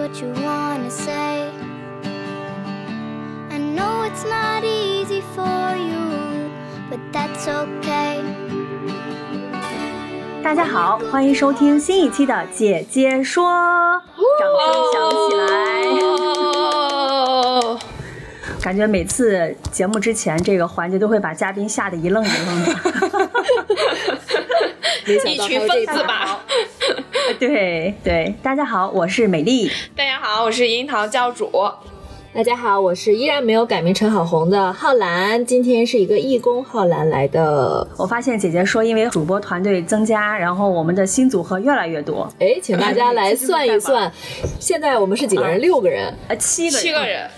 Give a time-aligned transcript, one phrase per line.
[0.00, 1.50] What you wanna say.
[3.50, 6.50] I know it's not easy for you,
[6.88, 8.22] but that's okay.
[10.42, 13.44] 大家好，欢迎收听新一期的《姐姐说》，
[14.38, 15.44] 掌声响起来！
[18.62, 22.72] 感觉每次节目之前这个环节都会把嘉宾吓得一愣一愣的。
[25.30, 26.44] 一群疯子吧。
[27.40, 29.70] 对对，大家好，我是美丽。
[29.96, 31.50] 大家好，我是樱桃教主。
[32.32, 35.44] 大家好，我是依然没有改名陈好红的浩兰。
[35.44, 37.88] 今天是一个义工浩兰来的。
[37.96, 42.30] 我发现姐姐说，因为主播团队增加，然后我们的新组合越来越多。
[42.38, 44.12] 哎，请大家来算一算，
[44.60, 45.58] 现在我们是几个人？
[45.60, 46.14] 六个人？
[46.28, 46.82] 呃，七个人。
[46.82, 47.28] 七个人。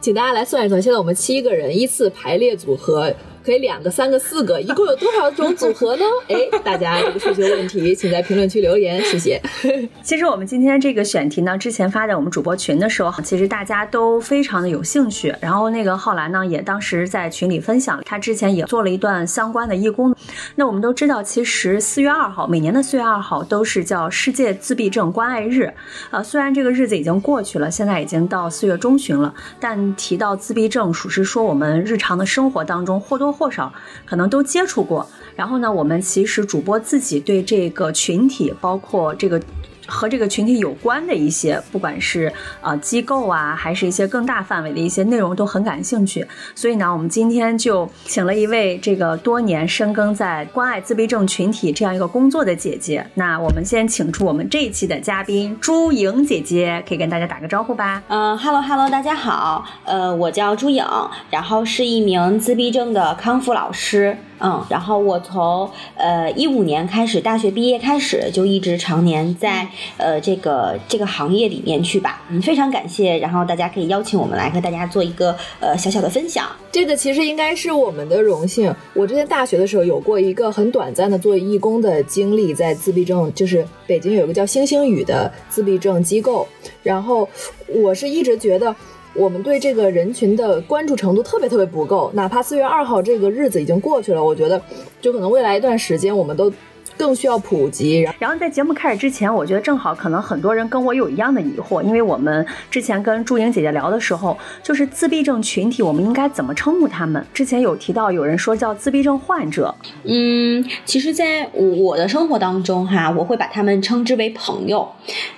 [0.00, 3.12] 请大家来算一算，现在我们七个人依次排列组合。
[3.44, 6.04] 可以两个、三个、四个，一共有多少种组合呢？
[6.28, 9.40] 哎，大家这个数学问题，请在评论区留言，谢谢。
[10.02, 15.34] 其实我们今天这个选题呢，之前发在我们主播群的时候，其实大家都非常的有兴趣。
[15.40, 20.14] 然后那个浩然呢，也当时在群里分享，他之前也做了一段相关的义工。
[20.56, 25.72] 那我们都知道，其实四月二号，每年的四月二号都是叫世界自闭症关爱日。
[26.10, 33.72] 呃，虽然这个日子已经过去了，现在已经到四月中旬了，但提到自闭症，属实说我们日常的生活当中或多或多或少
[34.06, 39.40] 可能都接触过，然后呢，我们其实主播自己对这个群体，包括这个。
[39.88, 46.24] 和这个群体有关的一些，不管是呃机构啊，还是一些更大范围的一些内容，都很感兴趣。
[46.54, 53.04] 所以呢，我们今天就请了一位这个多年深耕在关爱自闭症群体这样一个工作的姐姐。
[53.14, 58.02] 那我们先请出我们这一期的嘉宾朱颖姐姐，可以跟大家打个招呼吧。
[58.08, 60.84] 嗯哈喽哈喽，大家好，呃，我叫朱颖，
[61.30, 64.16] 然后是一名自闭症的康复老师。
[64.40, 72.22] 嗯，然后我从呃一五年开始，大学毕业开始就一直常年在呃这个这个行业里面去吧。
[72.30, 76.46] 嗯，非常感谢，然后大家可以邀请我们来和大家做一个呃小小的分享。
[76.70, 78.74] 这个其实应该是我们的荣幸。
[78.94, 86.46] 我之前大学的时候有过一个很短暂的做义工的经历，在自闭症，就是北京有一个叫星星雨的自闭症机构。
[86.82, 87.28] 然后
[87.66, 88.74] 我是一直觉得。
[89.18, 94.62] 我们对这个人群的关注程度特别特别不够，哪怕四月二号这个日子已经过去了，我觉得
[95.00, 96.52] 就可能未来一段时间我们都。
[96.98, 98.06] 更需要普及。
[98.18, 107.24] 然后在节目开始之前，我觉得正好可能很多人跟我有一样的疑惑，因为我们之前跟祝英姐姐聊的时候，就是自闭症群体，我们应该怎么称呼他们？
[107.32, 109.74] 之前有提到有人说叫自闭症患者。
[110.04, 114.88] 嗯，其实，在我的生活当中哈，我会把他们称之为朋友，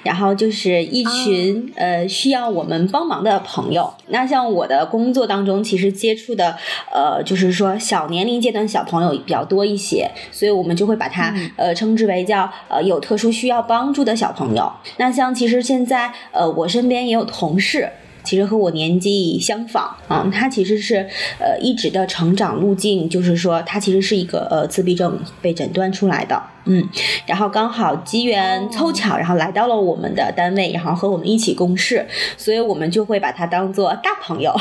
[0.02, 3.92] 然后就是一群呃需要我们帮忙的朋友。
[4.08, 6.56] 那像我的工作当中，其实接触的
[6.92, 11.34] 呃就是说小年龄阶段小朋友比较多一些，所以我们就会把它。
[11.56, 14.72] 呃，称之为叫呃有特殊需要帮助的小朋友。
[14.98, 17.90] 那像其实现在呃我身边也有同事，
[18.22, 26.86] 其实和我年纪相仿啊，他其实是呃一直的成长路径，就是说他其实是一个呃自闭症被诊断出来的，嗯，
[27.26, 32.06] 然后刚好机缘凑巧，然后来到了我们的单位，然后和我们一起共事，
[32.36, 34.54] 所以我们就会把他当做大朋友。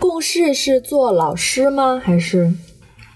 [0.00, 2.02] 共事是做老师吗？
[2.04, 2.52] 还是？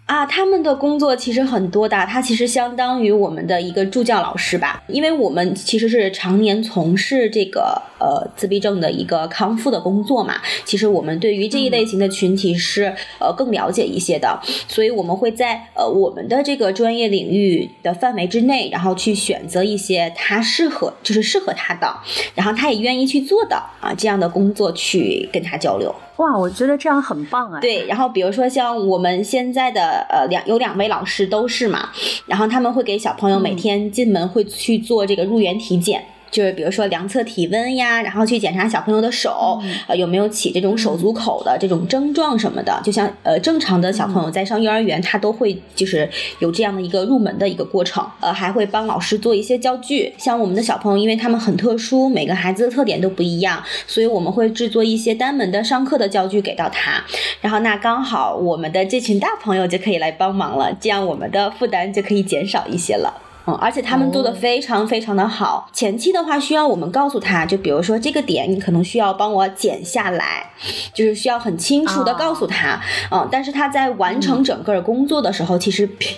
[0.09, 10.35] 啊，他们的工作其实很多的，他其实相当于我们的一个助教老师吧，因为我们其实是常年从事这个呃自闭症的一个康复的工作嘛，
[10.65, 21.95] 其实我们对于这一类型的群体是呃更了解一些的，所以我们会在呃我们的这个专业领域的范围之内，然后去选择一些他适合就是适合他的，
[22.35, 25.95] 然后他也愿意去做的啊这样的工作去跟他交流。
[26.17, 27.61] 哇，我觉得这样很棒啊！
[27.61, 31.91] 对，然后比如说像我们现在的呃两有两位老师都是嘛，
[32.27, 36.05] 然后他们会给小朋友每天进门会去做这个入园体检。
[36.31, 42.81] 就是比如说量测体温呀，然后去检查小朋友的手，呃有没有起这种手足口的这种症状什么的。
[42.85, 46.09] 就像呃正常的小朋友在上幼儿园，他都会就是
[46.39, 48.05] 有这样的一个入门的一个过程。
[48.21, 50.15] 呃还会帮老师做一些教具。
[50.19, 57.03] 像我们的小朋友，因为他们很特殊，每个孩子的特点都不一样，所以我们会制作一些单门的上课的教具给到他。
[57.41, 63.28] 然后那刚好我们的这群大朋友就可以来帮忙了，这样我们的负担就可以减少一些了。
[63.49, 65.71] 嗯，而且他们做的非常非常的好。
[65.73, 70.51] 前期的话，需要我们告诉他，就比如说这个点，你可能需要帮我剪下来，
[70.93, 72.79] 就是需要很清楚的告诉他。
[73.11, 76.09] 嗯，但是他在完成整个工作的时候，其实比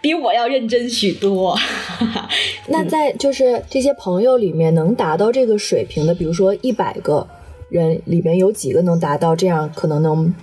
[0.00, 1.56] 比我要认真许多。
[2.66, 7.24] 那在就是这些朋友里面，能达到这个水平的，比如说一百个
[7.68, 10.34] 人里面有几个能达到这样，可能能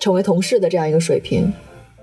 [0.00, 1.52] 成为同事的这样一个水平？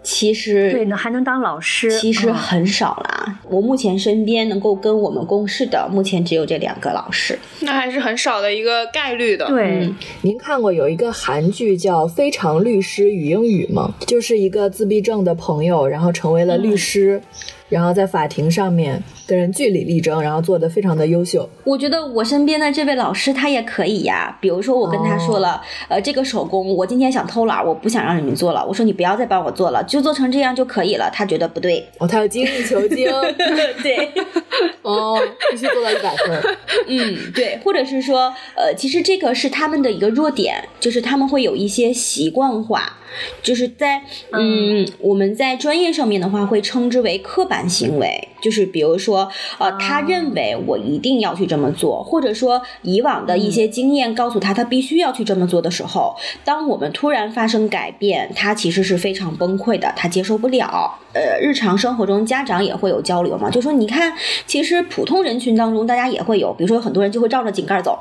[0.05, 3.39] 其实对，呢还能当老师，其实很少啦。
[3.49, 9.47] 我目前身边能够跟我们共事的，目前只有这两个老师，那还是很少的一个概率的。
[9.47, 9.91] 对，
[10.21, 13.93] 您看过有一个韩剧叫《非常律师与英语》吗？
[14.05, 17.19] 就是一个自闭症的朋友，然后成为了律师。
[17.67, 21.49] 然后在法庭上面跟人据理力争，然后做的非常的优秀。
[21.63, 24.37] 我觉得我身边的这位老师他也可以呀。
[24.39, 28.65] 比如说我跟他说了，呃，这个手工我今天想偷懒，我不想让你们做了。
[28.65, 31.09] 我说你不要再帮我做了，就做成这样就可以了。
[31.11, 33.09] 他觉得不对，哦，他要精益求精。
[33.81, 34.11] 对，
[34.83, 35.19] 哦，
[35.51, 36.55] 必须做到一百分。
[36.87, 42.97] 嗯，对，或者是说，呃，其实这个是他们的一个弱点，就是他们会有一些习惯化。
[43.41, 44.01] 就是在
[44.33, 48.27] 嗯，我们在专业上面的话，会称之为刻板行为。
[48.41, 60.99] 就是比如说，呃，他认为我一定要去这么做，或者说以往的一些经验告诉他，他必须要去这么做的时候，当我们突然发生改变，他其实是非常崩溃的，他接受不了。
[61.13, 64.13] 呃，日常生活中家长也会有交流嘛，就说你看，
[64.45, 67.97] 其实普通人群当中，大家也会有，比如说有很多人就会照着井盖走。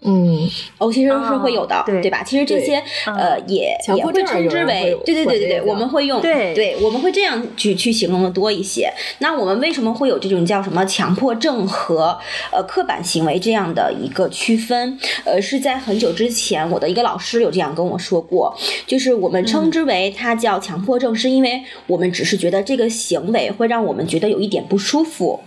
[0.00, 0.48] 嗯，
[0.78, 2.22] 哦，其实是会有的，对吧？
[2.22, 8.88] 其实这些呃也也会称之为，对对对对对，我们会用，对对，我们会这样去去形容的多一些。
[9.18, 12.16] 那我们为什么会有这种叫什么强迫症和
[12.52, 14.96] 呃刻板行为这样的一个区分？
[15.24, 18.56] 呃，是在很久之前，我的一个老师有这样跟我说过，
[18.86, 25.40] 就是我们称之为它叫强迫症，是因为我们只是觉得这个行为会让我们觉得有一点不舒服。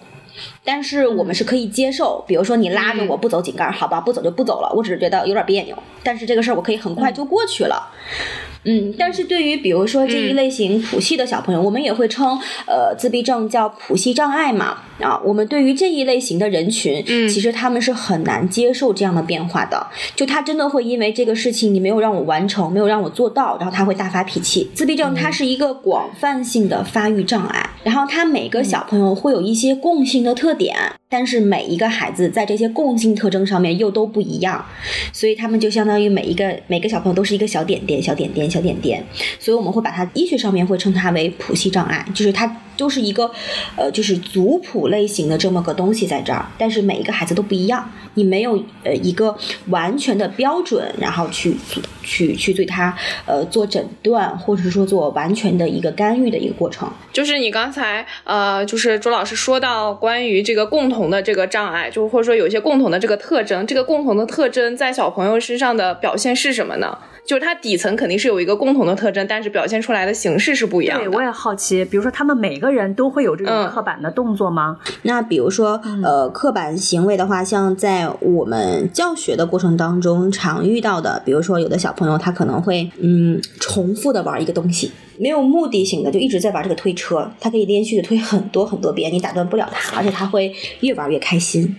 [0.63, 5.77] 但是我们是可以接受，比如说你拉着我不走井盖，好吧，不走就不走了，我只是觉得有点别扭。
[6.03, 7.89] 但是这个事儿我可以很快就过去了。
[7.93, 8.50] 嗯，
[8.97, 12.37] 但是对于比如说这一类型谱系的小朋友，我们也会称
[12.67, 15.19] 呃自闭症叫谱系障碍嘛啊。
[15.25, 19.87] 我们对于这一类型的人群，嗯，其实他们是很难接受这样的变化的。
[20.15, 24.69] 就他真的会因为这个事情你没有让我完成，没有让我做到，然后他会大发脾气。
[24.75, 30.77] 自闭症它是一个广泛性的发育障碍，然后他每个小朋友会有一些共性的特点，
[31.11, 34.65] 但是每一个孩子在这些共性特征上面又都不一样，
[35.13, 38.49] 所以他们就相当于每一个每个小朋友都是一个小点点，小点点。
[38.49, 39.03] 小点点，
[39.39, 42.47] 所以我们会把它医学上面会称它为谱系障碍，就是它
[42.81, 43.29] 就是一个
[43.77, 49.37] 呃，就是族谱类型的这么个东西在这儿，但是每一个孩子都不一样，你没有呃一个
[49.67, 51.55] 完全的标准，然后去
[52.01, 52.97] 去去对他
[53.27, 56.91] 呃做诊断，或者说做完全的一个干预的一个过程。
[57.13, 66.97] 就是你刚才呃，就是朱老师说到关于这个共同的这个障碍，就或者说有一些共同的这个特征，这个共同的特征在小朋友身上的表现是什么呢？
[67.25, 71.05] 就是它底层肯定是有一个共同的特征，但是表现出来的形式是不一样的。
[71.05, 74.77] 对，我也好奇，比如说他们每个人都会有这种刻板的动作吗？
[75.03, 91.75] 那比如说，呃，刻板行为的话，像在我们教学的过程当中常遇到的，比如说有的小朋友他可能会嗯重复的玩一个东西，没有目的性的就一直在玩这个推车，他可以连续的推很多很多遍，你打断不了他，而且他会越玩越开心。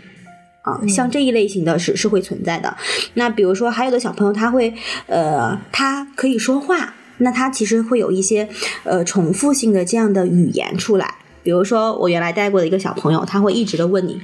[0.62, 2.76] 啊，像这一类型的是是会存在的。
[3.14, 4.74] 那比如说，还有的小朋友他会，
[5.06, 8.48] 呃，他可以说话，那他其实会有一些
[8.84, 11.16] 呃重复性的这样的语言出来。
[11.42, 14.20] 比如说，我原来带过的一个小朋友，他会一直的问你：“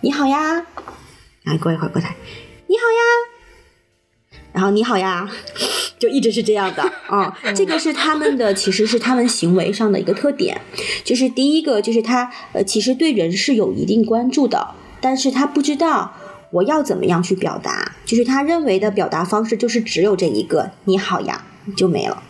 [0.00, 0.64] 你好呀，
[1.44, 2.16] 来过一会儿过来，
[2.66, 5.28] 你好呀，然后你好呀，
[6.00, 7.38] 就一直是这样的啊。
[7.54, 10.62] 这个是他们的，其实是他们行为上的一个特点。
[11.04, 14.70] 就是第一个，就是他呃，其实对人是有一定关注的。
[15.06, 16.12] 但是他不知道
[16.50, 21.44] 我要怎么样去表达，就是他认为的表达方式就是只有这一个“你好呀”
[21.76, 22.20] 就没了。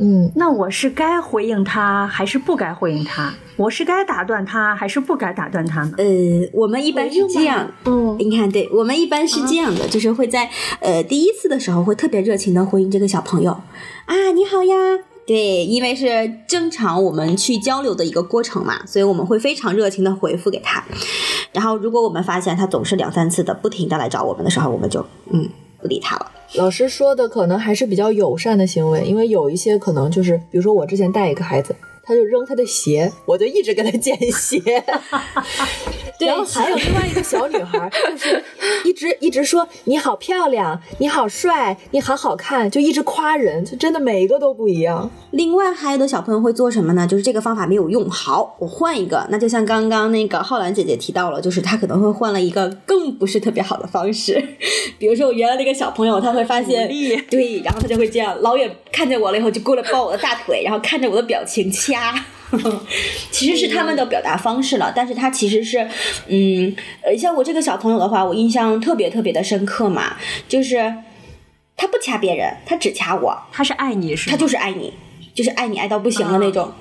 [0.00, 3.34] 嗯，那我是该回应他还是不该回应他？
[3.56, 5.94] 我是该打断他还是不该打断他呢？
[5.98, 6.04] 呃，
[6.52, 10.48] 我们一般是这样，嗯，你看，对我们一般是这样的，就是会在
[10.78, 13.50] 呃第一次的时候会特别热情的回应这个小朋友
[14.04, 14.76] 啊，你好呀。
[15.26, 16.06] 对，因为是
[16.46, 20.84] 正常我们去交流的一个过程嘛，所以我们会非常热情的回复给他。
[21.56, 25.48] 然后，如果我们发现他总是两三次的不停的来找我们的时候，我们就嗯
[25.80, 26.30] 不理他了。
[26.56, 31.74] 老师说的可能还是比较友善的行为，因为有一些可能就是，比如说我之前带一个孩子，
[32.06, 34.60] 他就扔他的鞋，我就一直给他捡鞋。
[36.18, 38.42] 对然后还有另外一个小女孩，就是
[38.84, 45.10] 一直一直说你好漂亮，你好帅，你好好看，就一直夸人，就真的每一个都不一样。
[45.32, 47.06] 另外还有的小朋友会做什么呢？
[47.06, 49.26] 就是这个方法没有用，好，我换一个。
[49.28, 54.42] 那就像刚刚那个浩然姐姐提到了，就是她可能会换了一个更不是特别好的方式。
[54.98, 56.88] 比如说我原来那个小朋友，他会发现，
[57.28, 61.95] 对，然后他就会这样，老远看见我了以后就过来抱我的大腿，然后看着我的表情掐。
[63.30, 65.78] 其实是他们的表达方式了，但是他其实是，
[66.28, 70.16] 嗯，呃，像我这个小朋友的话，我印象特别特别的深刻嘛，
[70.48, 70.94] 就是
[71.76, 74.30] 他不掐别人，他只掐我，他是爱你是？
[74.30, 74.92] 他就是爱你，
[75.34, 76.72] 就是爱你爱到不行的那种。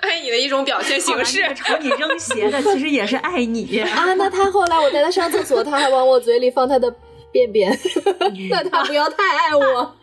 [0.00, 1.42] 爱你的一种表现形式。
[1.56, 3.80] 朝你扔鞋的其实也是爱你。
[3.82, 6.94] 啊，那他后来我带他上厕所，他还往我嘴里放他的
[7.46, 7.78] 便便，
[8.50, 9.94] 那他不要太爱我。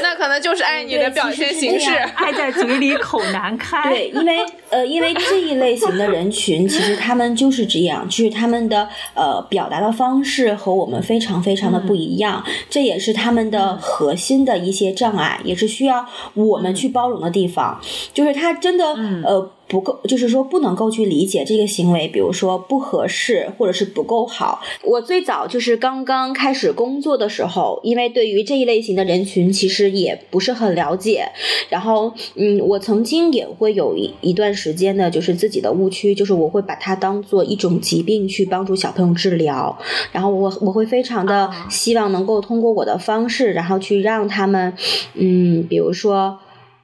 [0.00, 1.90] 那可能就是爱你的表现形式。
[2.14, 3.88] 爱在嘴里口难开。
[3.88, 4.38] 对，因为
[4.70, 17.80] 呃，因为这一类型的人群， 其实他们就是这样，就是他们的呃表达的方式和我们非常非常的不一样，这也是他们的核心的一些障碍，也是需要我们去包容的地方。
[18.14, 18.86] 就是他真的
[19.24, 19.52] 呃。
[19.68, 24.62] 不够，就是说不能够去理解这个行为，比如说不合适或者是不够好。
[24.82, 31.30] 我最早就是刚刚开始工作的时候，因为对于这一类型的人群其实也不是很了解，
[31.68, 39.78] 然后嗯，我曾经也会有一一段时间的，就是自己的误区，就是我会把它当做一种疾病去帮助小朋友治疗，
[40.12, 44.72] 然后我我会非常的希望能够通过我的方式，然后去让他们，
[45.12, 46.38] 嗯，比如说，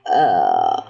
[0.04, 0.83] 呃。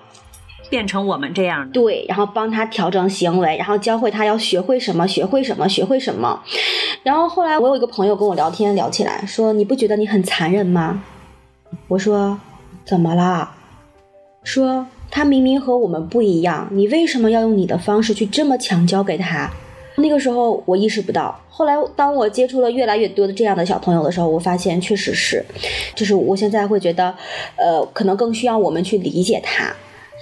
[0.70, 6.42] 变成我们这样的，对，然后帮他调整行为，然后教会他要学会什么，学会什么，学会什么。
[7.02, 11.02] 然后后来我有一个朋友跟我聊天聊起来，说你不觉得你很残忍吗？
[11.88, 12.38] 我说
[12.84, 13.56] 怎么啦？
[14.42, 19.50] 说他明明和我们不一样，你为什么要用你的方式去这么强教给他？
[19.96, 25.44] 那个时候我意识不到，后来当我接触了越来越多的这样的小朋友的时候，我发现确实是，
[25.94, 27.14] 就是我现在会觉得，
[27.56, 29.72] 呃，可能更需要我们去理解他。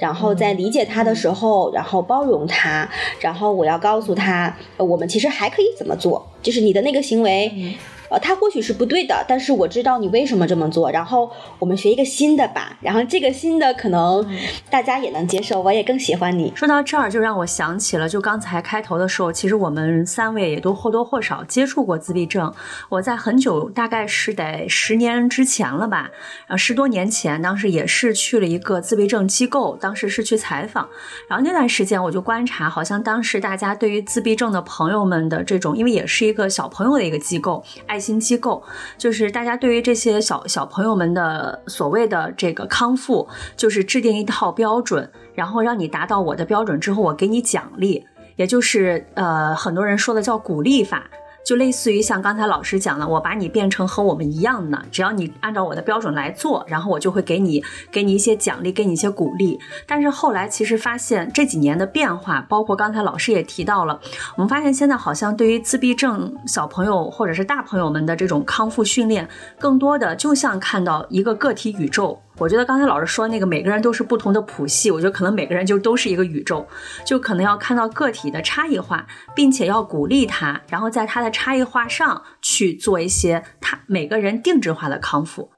[0.02, 2.88] 然后在理解他的时候，然后包容他，
[3.20, 7.76] 然后我要告诉他，我们其实还可以怎么做，就是你的那个行为。
[8.12, 10.90] 呃，他或许是不对的，但是我知道你为什么这么做。
[10.92, 14.22] 然后我们学一个新的吧，然后这个新的可能
[14.68, 16.52] 大家也能接受，我也更喜欢你。
[16.54, 22.52] 说到这儿，就让我想起了，就刚才开头的时候，其实我们三位也都或多或少接触过自闭症。
[22.90, 26.10] 我在很久，大概是得十年之前了吧，
[26.48, 30.86] 呃，十多年前，当时也是去了一个自闭症机构，当时是去采访。
[31.28, 38.01] 然后那段时间，我就观察，好像当时大家对于自闭症的朋友们的这种，因为也是一个小朋友的一个机构，爱。
[38.02, 38.62] 新机构
[38.98, 48.04] 就是大家对于这些小小朋友们的所谓的这个康复，就是制定一套标准，然后让你达到我的标准之后，我给你奖励，
[48.36, 51.08] 也就是呃很多人说的叫鼓励法。
[51.44, 59.58] 就类似于像刚才老师讲的，我把你变成和我们一样的，只要你按照我的标准来做，然后我就会给你给你一些奖励，给你一些鼓励。
[59.86, 64.00] 但是后来其实发现这几年的变化，包括刚才老师也提到了，
[64.36, 72.20] 我们发现现在好像对于自闭症小朋友或者是大朋友们的这种康复训练，更多的就像看到一个个体宇宙。
[72.42, 76.66] 我觉得刚才老师说那个每个人都是不同的谱系，我觉得可能每个人就都是一个宇宙，
[77.04, 85.50] 就可能要看到个体的差异化，并且要鼓励他，然后在他的差异化上去做一些他每个人定制化的康复。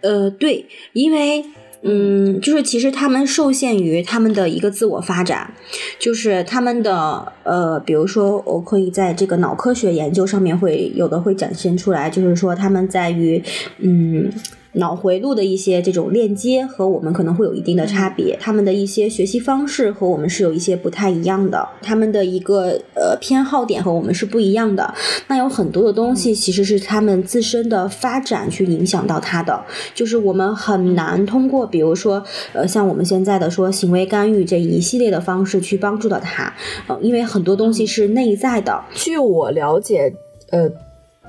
[0.00, 1.44] 呃，对，因为
[1.82, 5.52] 嗯，就是其实他们受限于他们的一个自我发展，
[5.98, 13.42] 就是他们的呃，比如说我可以在这个脑科学研究上面会有的会展现出来，就是说他们在于
[13.78, 14.30] 嗯。
[14.74, 24.94] 脑回路的一些这种链接和我们可能会有一定的差别，他们的一些学习方式和我们是有一些不太一样的，他们的一个呃偏好点和我们是不一样的。
[25.26, 32.22] 那有很多的东西其实是他们自身的发展去影响到他的，就是我们很难通过比如说
[32.52, 36.54] 呃像我们现在的说行为干预这一系列的方式去帮助到他，
[36.86, 38.84] 呃，因为很多东西是内在的。
[38.94, 40.14] 据我了解，
[40.50, 40.70] 呃。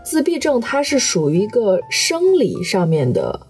[0.03, 3.47] 自闭症它是属于一个生理上面的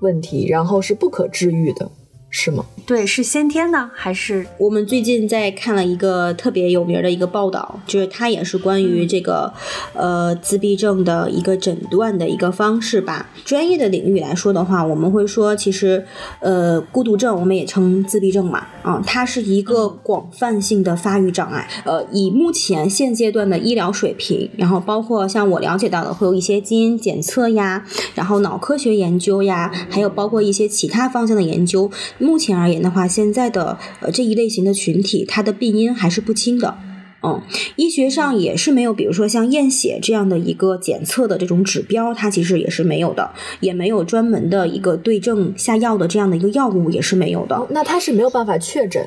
[0.00, 1.90] 问题，然后是不可治愈的，
[2.30, 2.64] 是吗？
[2.86, 4.46] 对，是先天的还是？
[4.58, 9.52] 我们最近在看了一个特别有名的一个报道，就是它也是关于这个
[9.94, 13.30] 呃自闭症的一个诊断的一个方式吧。
[13.44, 16.04] 专业的领域来说的话，我们会说，其实
[16.38, 21.68] 呃孤独症我们也称自闭症嘛，啊，它是一个广泛性的发育障碍。
[21.84, 27.84] 呃，以目前现阶段的医疗水平，然后包括像我了解到的，会有一些基因检测呀，
[28.14, 36.78] 然后脑科学研究呀，还有包括一些其他方向的研究，目前而言的话，现在的呃这一类型的群体，它的病因还是不清的。
[37.22, 37.42] 嗯，
[37.76, 47.66] 医学上也是没有，比如说像验血这样的一个检测的这种指标，它其实也是没有的，也没有专门的一个对症下药的这样的一个药物也是没有的。
[47.70, 49.06] 那它是没有办法确诊，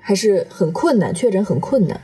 [0.00, 1.14] 还是很困难？
[1.14, 2.00] 确诊很困难。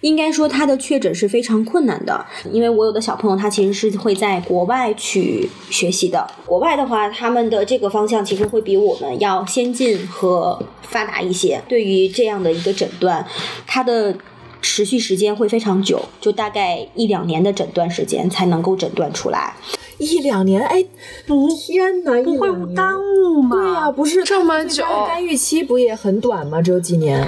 [0.00, 6.26] 应该说，他的确诊是非常困难的，因为我有的小朋友他其实是会在国外去学习的。
[6.46, 11.62] 国外的话，他们的这个方向其实会比我们要先进和发达一些。
[11.68, 13.26] 对于这样的一个诊断，
[13.66, 14.16] 它的
[14.60, 19.54] 持续时间会非常久，就大概一两年的诊断时间才能够诊断出来。
[19.98, 20.84] 一两年，哎，
[21.24, 23.56] 天哪，不会耽误吗？
[23.56, 26.60] 对呀，不是这么久，干预期不也很短吗？
[26.60, 27.24] 只有几年。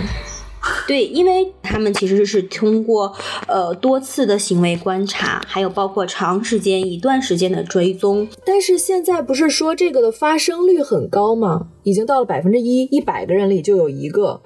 [0.87, 3.15] 对，因为他们其实是通过
[3.49, 8.29] 呃多次的行为观察，还有包括长时间一段时间的追踪。
[8.45, 11.69] 但是现在不是说这个的发生率很高吗？
[11.83, 14.41] 已经到了百分之一，一百个人里就有一个。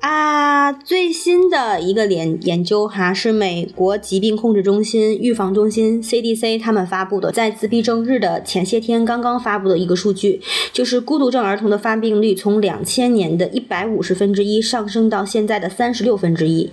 [0.00, 10.40] 啊，最新的一个研研究哈是美国疾病控制中心预防中心 CDC 他们发布的，在自闭症日的前些天刚刚发布的一个数据，
[10.72, 16.70] 就是孤独症儿童的发病率从两千年的一百五十分之一上升到现在的三十六分之一。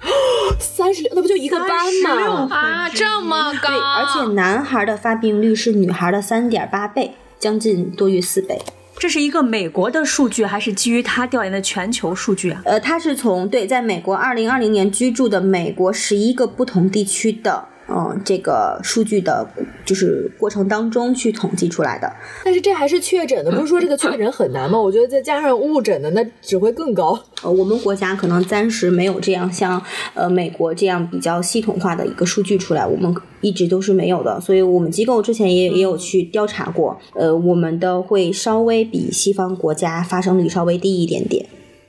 [0.58, 1.68] 三十六，那不就一个班
[2.04, 2.48] 吗？
[2.50, 3.68] 啊，这么高！
[3.68, 8.58] 对，而且男孩的发病率是女孩的三点八倍，将近多于四倍。
[9.02, 12.62] 这是一个美国的数据，还是基于他调研的全球数据啊？
[12.64, 17.66] 呃，他是从对，在美国二零二零年居住的美国十一个不同地区的。
[17.94, 19.46] 嗯，这个数据的，
[19.84, 22.10] 就是过程当中去统计出来的。
[22.42, 24.80] 但是这还是确诊的，不是说这个确诊很难吗？
[24.80, 27.18] 我觉得再加上误诊的，那只会更高。
[27.42, 29.82] 呃，我们国家可能暂时没有这样像
[30.14, 34.40] 呃美国这样比较系统化的一个数据出来，我们一直都是没有的。
[34.40, 41.44] 所以我们机构之前也也有去调查过，呃，我们的会稍微比西方国家发生率稍微低一点点。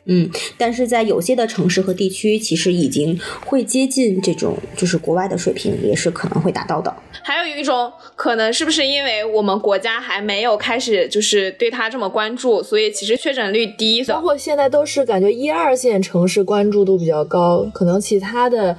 [0.05, 6.93] 嗯，但是在有些的城市和地区，其实已经会接近这种就是国外的水平，也是可能会达到的。
[7.23, 14.03] 还有一种可能，是不是因为我们国家还没有开始就是对他这么关注，所以其实确诊率低。
[14.03, 18.77] 包括现在都是感觉一二线城市关注度比较高，可能其他的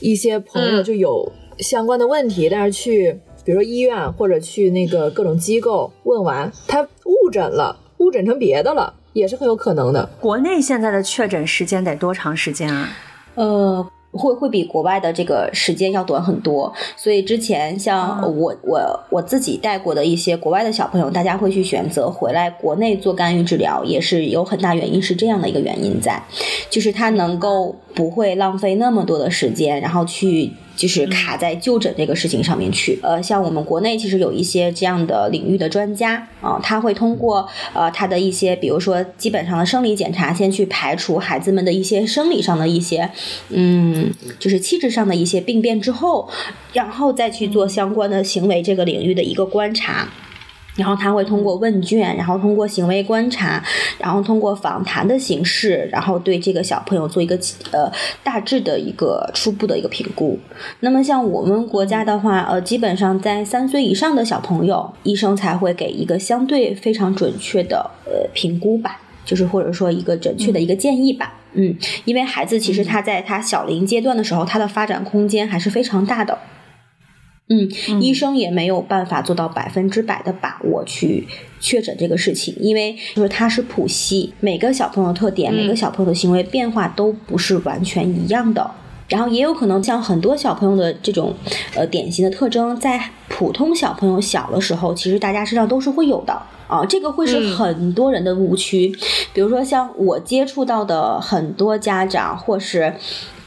[0.00, 8.92] 一些朋友就有相关的问题，但是去比如说医院或者去那个各种机构问完，他误诊了，误诊成别的了。
[9.18, 10.08] 也是很有可能的。
[10.20, 12.88] 国内现在的确诊时间得多长时间啊？
[13.34, 16.72] 呃，会会比国外的这个时间要短很多。
[16.96, 26.22] 所以之前像我我我自己带过的一些国外的小朋友，大家会去选择回来国内做干预治疗，也是有很大原因是这样的一个原因在，
[26.70, 30.52] 就是他能够不会浪费那么多的时间，然后去。
[30.78, 43.10] 就是卡在就诊这个事情上面去，呃，像我们国内其实有一些这样的领域的专家啊，他会通过呃他的一些，比如说基本上的生理检查，先去排除孩子们的一些生理上的一些，
[43.48, 46.30] 嗯，就是气质上的一些病变之后，
[46.72, 50.08] 然后再去做相关的行为这个领域的一个观察。
[50.78, 53.62] 然后他会通过问卷，然后通过行为观察，
[53.98, 57.36] 然后通过访谈的形式，然后对这个小朋友做一个
[57.72, 60.38] 呃大致的一个初步的一个评估。
[60.80, 71.34] 那么像我们国家的话，呃，基本上在三岁以上的小朋友，医生才会给一个相对非常准确的呃评估吧，就是或者说一个准确的一个建议吧。
[71.54, 76.38] 嗯，因为孩子其实他在他小龄阶段的时候，他的发展空间还是非常大的。
[77.48, 77.68] 嗯，
[78.00, 81.26] 医生也没有办法做到百分之百的把握去
[81.60, 88.70] 确诊这个事情，因为就是它是谱系，每个小朋友特点，每个小朋友的行为变化都不是完全一样的。
[89.08, 91.34] 然后也有可能像很多小朋友的这种
[91.74, 96.34] 呃典型的特征，在普通小朋友小的时候，其实大家身上都是会有的
[96.66, 96.84] 啊。
[96.84, 98.94] 这个会是很多人的误区，
[99.32, 102.92] 比如说像我接触到的很多家长，或是。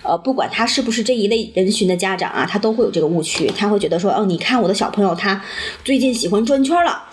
[0.03, 5.41] 呃，不管他是不是这一类人群的家长啊，他都会有这个误区，他会觉得说，哦，你看我的小朋友他
[5.83, 7.03] 最近喜欢转圈了，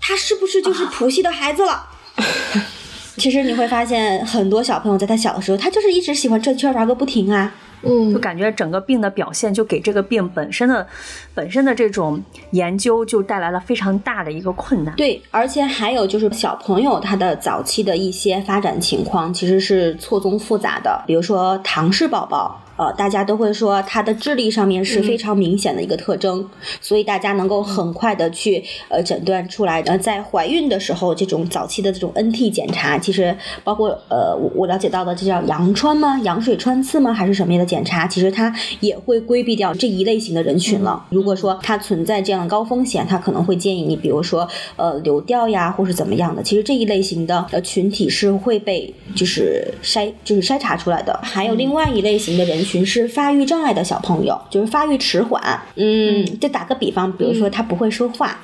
[0.00, 1.86] 他是不是就是谱系的孩子了？
[3.16, 7.54] 其实你会发现，很多小朋友在他小的时候，他就是一直喜欢转圈玩个不停啊。
[7.82, 10.86] 嗯，就感觉整个病的表现，就给这个病本身的
[11.34, 14.94] 本身的这种研究，就带来了非常大的一个困难。
[14.96, 21.02] 对，而且还有就是小朋友他的早期的一些发展情况，其实是错综复杂的。
[21.06, 26.48] 比如说唐氏宝宝，呃，大家都会说他的智力上面是非常明显的一个特征，
[26.80, 29.80] 所以大家能够很快的去呃诊断出来。
[29.82, 36.18] 呃，在怀孕的时候，这种早期的这种 NT 检查，其实包括呃我我了解到的，这叫羊穿吗？
[36.20, 37.12] 羊水穿刺吗？
[37.12, 38.06] 还是什么样的检查？
[38.06, 41.06] 其实它也会规避掉这一类型的人群了。
[41.10, 46.42] 如果说它存在这样的高风险，它可能会建议你，比如说呃流掉呀，或是怎么样的。
[46.42, 51.18] 其实这一类型的呃群体是会被就是筛就是筛查出来的。
[51.22, 55.60] 还有另外一类型的人群是发育障碍的小朋友，就是发育迟缓。
[55.76, 58.38] 嗯，就打个比方，比如说他不会说话。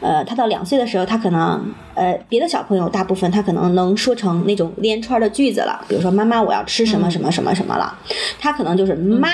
[0.00, 7.98] 呃，他到两岁的时候，他可能呃，别的小朋友大部分他可能能说成那种连串的句子了，比如说妈妈我要吃什么什么什么什么了，
[8.38, 9.28] 他可能就是妈，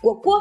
[0.00, 0.34] 果果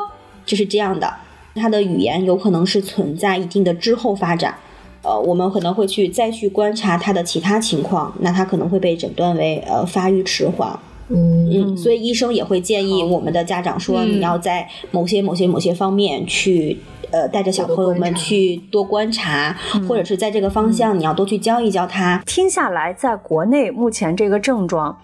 [0.45, 1.13] 就是这样的，
[1.55, 4.55] 他的语言有可能是存在一定的滞后发展。
[5.01, 10.77] 呃，我们可能会去再去观察他的其他情况，那他可能会被诊断为呃发育迟缓。
[11.09, 16.77] 嗯嗯，所以医生也会建议我们的家长说，你要在某些某些某些方面去。
[17.11, 22.21] 呃，带着小朋友们去多观察，或者是在这个方向，你要多去教一教他。
[22.23, 24.95] 听下来，在国内目前这个症状。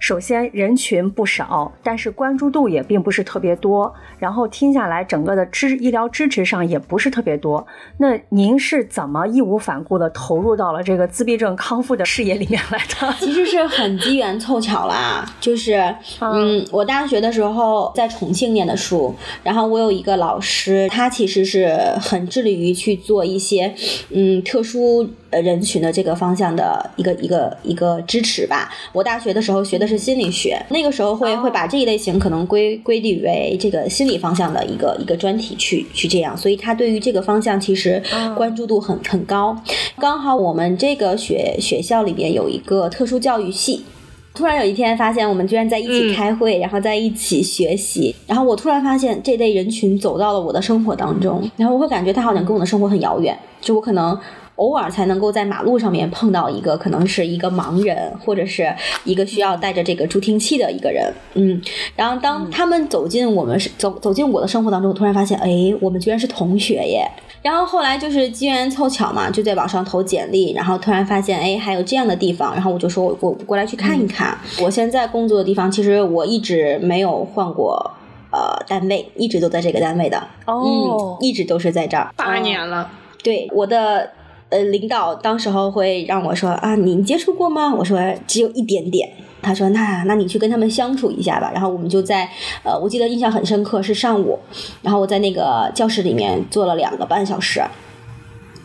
[0.00, 3.94] 首先人群不少，但是关注度也并不是特别多。
[4.18, 7.64] 然后听下来，整个的支医疗支持上也不是特别多。
[7.98, 13.14] 那您是怎么义无反顾的投入到了这个自闭症康复的事业里面来的？
[13.20, 21.68] 其实是很机缘凑巧啦，就是嗯，我大学的时候在重庆念的书，然后我有一个老师，他其实是
[22.00, 23.74] 很致力于去做一些
[24.08, 25.10] 嗯特殊。
[25.30, 28.68] 呃，人群的这个方向的一个一个一个支持吧。
[28.92, 38.02] 我大学的时候学的是心理学，那个时候会会把这一类型可能归归类为这个心理方向的一个一个专题去去这样，所以他对于这个方向其实
[38.36, 39.54] 关注度很很高。
[39.98, 43.84] 刚好我们这个学学校里边有一个特殊教育系，
[44.32, 54.18] 突然有一天发现我们居然在一起开会，然后在一起学习，然后我突然发现这类人群走到了我的生活当中，然后我会感觉他好像跟我的生活很遥远，就我可能。
[54.60, 58.70] 偶尔才能够在马路上面碰到一个可能是一个盲人，或者是
[59.04, 61.58] 一个需要带着这个助听器的一个人，嗯，
[61.96, 67.08] 然后当他们走进我们走走进我的生活当中，我突然发现，哎，我们居然是同学耶！
[67.40, 74.36] 然后后来就是机缘凑巧嘛，就在网上投简历，然后突然发现，哎，还有这样的地方，然后我就说我我过来去看一看。
[74.60, 77.90] 我现在工作的地方，其实我一直没有换过
[78.30, 82.90] 呃单位，一直都在这个单位的，哦，一直都是在这儿，八年了，
[83.22, 84.10] 对我的。
[84.50, 87.74] 呃，领导当时候会让我说啊，你接触过吗？
[87.74, 89.08] 我说只有一点点。
[89.42, 91.50] 他说那那你去跟他们相处一下吧。
[91.54, 92.28] 然后我们就在
[92.62, 94.38] 呃，我记得印象很深刻是上午，
[94.82, 97.62] 然后我在那个教室里面坐了两个半小时，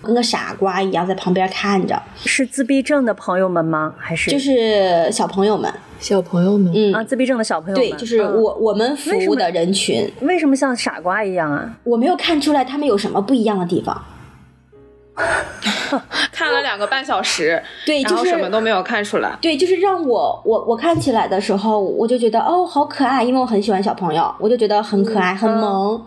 [0.04, 2.02] 跟个傻瓜一样在旁边看着。
[2.26, 3.93] 是自闭症的朋友们吗？
[3.98, 5.74] 还是就是小朋友们？
[5.98, 10.12] 小朋友们，嗯啊，自闭症的小朋友们，对，就是我我们服务的人群。
[10.24, 11.78] 为什么像傻瓜一样啊？
[11.86, 14.04] 我没有看出来他们有什么不一样的地方。
[16.32, 19.38] 看了两个半小时， 对，然后什么都没有看出来。
[19.41, 26.06] 对，就是让我我我看起来的时候，我就觉得哦，好可爱，因为我很喜欢小朋友，我就觉得很可爱，很萌。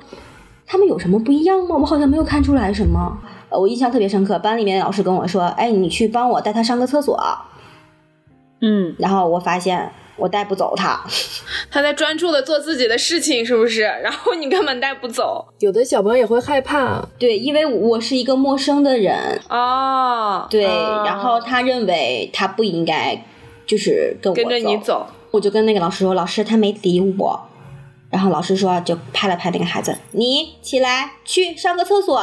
[0.66, 1.76] 他们有什么不一样吗？
[1.76, 3.18] 我好像没有看出来什么。
[3.48, 7.18] 呃，我印象特别深刻，班里面的老师跟我说：“哎，你去帮我带他上个厕所。”
[8.60, 9.90] 嗯，然后我发现。
[10.18, 11.00] 我带不走他，
[11.70, 13.82] 他在专注的做自己的事情，是不是？
[13.82, 15.46] 然后你根本带不走。
[15.60, 23.24] 有的小朋友也会害怕，对，因为我是一个陌生的人哦，对，然后他认为他不应该，
[23.66, 25.06] 就是跟我跟着你走。
[25.30, 27.40] 我就跟那个老师说，老师他没理我，
[28.10, 32.20] 然后老师说就拍了拍那个孩子，你起来去上个厕所。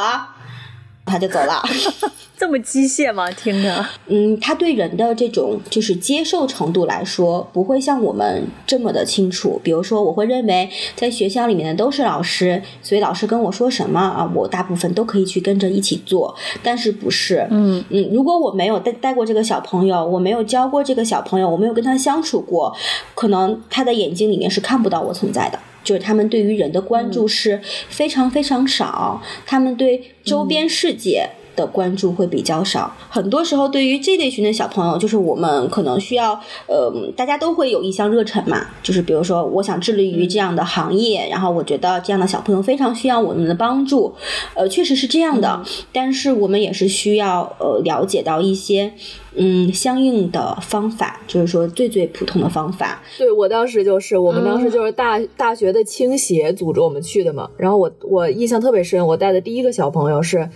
[1.06, 1.62] 他就走了，
[2.36, 3.30] 这么机械吗？
[3.30, 9.58] 听着， 嗯，他对人的这种就是接受程度来说，不会像我们这么的清楚。
[9.62, 16.34] 比如说，我会认为在学校里面的都是老师，所以老师跟我说什么啊，我大部分都可以去跟着一起做。
[16.62, 17.46] 但是不是？
[17.50, 22.74] 嗯嗯，如果我没有带带过这个小朋友，我没有教过这个小朋友，我没有跟他相处过，
[23.14, 25.58] 可能他的眼睛里面是看不到我存在的。
[25.86, 32.94] 就是他们对于人的关注是非常非常少，他们对周边世界的关注会比较少。
[33.08, 38.66] 很多时候，对于这类群的小朋友，就是我们可能需要，呃，大家都会有一腔热忱嘛。
[38.82, 44.14] 就是比如说，我想致力于这样的行业，然后我觉得这样的小朋友非常需要我们的帮助。
[44.54, 48.92] 呃，确实是这样的，但是我们也是需要呃了解到一些。
[49.38, 53.02] 嗯，相应的方法就是说最最普通的方法。
[53.18, 57.50] 对我当时就是，我们当时就是大大学的青协组织我们去的嘛。
[57.58, 60.48] 然后我我印象特别深，我带的第一个小朋友是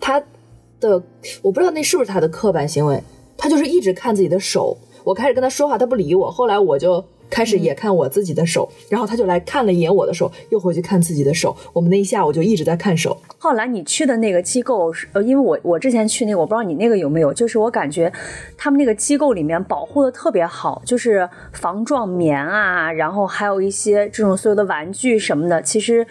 [0.00, 0.20] 他
[0.80, 1.02] 的，
[1.42, 3.02] 我不知道那是不是他的刻板行为，
[3.36, 4.76] 他就是一直看自己的手。
[5.04, 11.56] 我开始跟他说话，他不理我，后来我就开始也看我自己的手，然后他就来看了一眼我的手，又回去看自己的手。
[11.72, 13.16] 我们那一下午就一直在看手。
[13.38, 18.12] 后来你去的那个机构是，呃，因为我我之前去那个，我不知道你那个有没有，就是我感觉
[18.58, 26.06] 他们那个机构里面保护的特别好，就是防撞棉啊，然后还有一些这种所有的玩具什么的，其实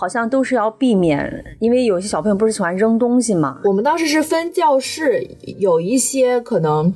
[0.00, 3.60] 好像都是要避免，因为有些小朋友不是喜欢扔东西嘛。
[3.64, 6.90] 我们当时是分教室，有一些可能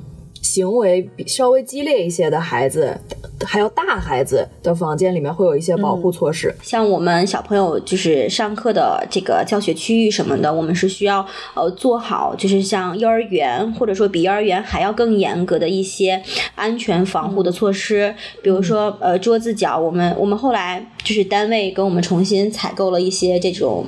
[0.45, 2.95] 行为比稍微激烈一些的孩子，
[3.43, 6.53] 还有大孩子的房间里面会有一些保护措施。
[6.61, 16.21] 像我们小朋友就是上课的这个教学区域什么的，我们是需要呃做好，就是像幼儿园或者说比幼儿园还要更严格的一些
[16.53, 23.83] 安全防护的措施，比如说呃桌子角，我们我们后来就是单位给我们重新采购了一些这种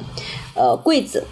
[0.56, 1.24] 呃柜子。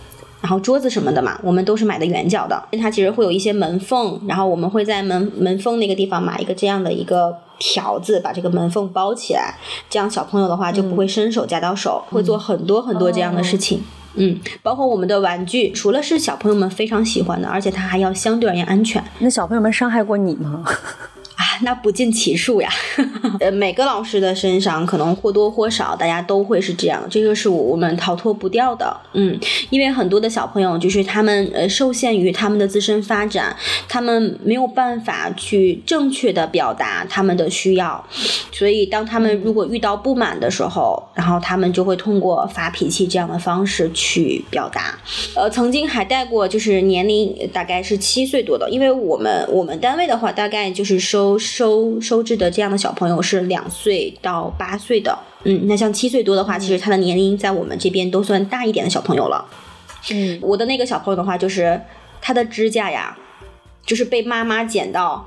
[0.46, 9.56] 然后桌子什么的嘛，我们都是买的圆角的，它其实会有一些门缝，然后我们会在门门缝那个地方买一个这样的一个条子，把这个门缝包起来，
[9.90, 13.82] 这样小朋友的话就不会伸手夹到手，会做很多很多这样的事情。
[14.14, 19.04] 嗯，包括我们的玩具，除了是小朋友们非常喜欢的，而且它还要相对而言安全。
[19.18, 20.64] 那小朋友们伤害过你吗？
[21.64, 22.70] 那不计其数呀。
[23.40, 28.96] 呃，每个老师的身上可能或多或少，大家都会是这样，这个是我们逃脱不掉的。
[29.14, 29.38] 嗯，
[29.70, 33.56] 因为很多的小朋友就是他们呃受限于他们的自身发展，
[33.88, 38.06] 他们没有办法去正确的表达他们的需要，
[38.52, 44.98] 所以当他们如果遇到不满的时候，然后他们就会通过发脾气这样的方式去表达。
[45.36, 51.38] 呃，曾经还带过就是年龄大概是七岁多的，因为我们我们单位的话，大概就是收。
[51.46, 59.46] 收收收治的这样的小朋友是两岁到八岁的，嗯，那像七岁多的话，其实他的年龄在我们这边都算大一点的小朋友了。
[60.12, 61.80] 嗯，我的那个小朋友的话，就是
[62.22, 63.18] 他的指甲呀，
[63.86, 65.26] 就是被妈妈剪到，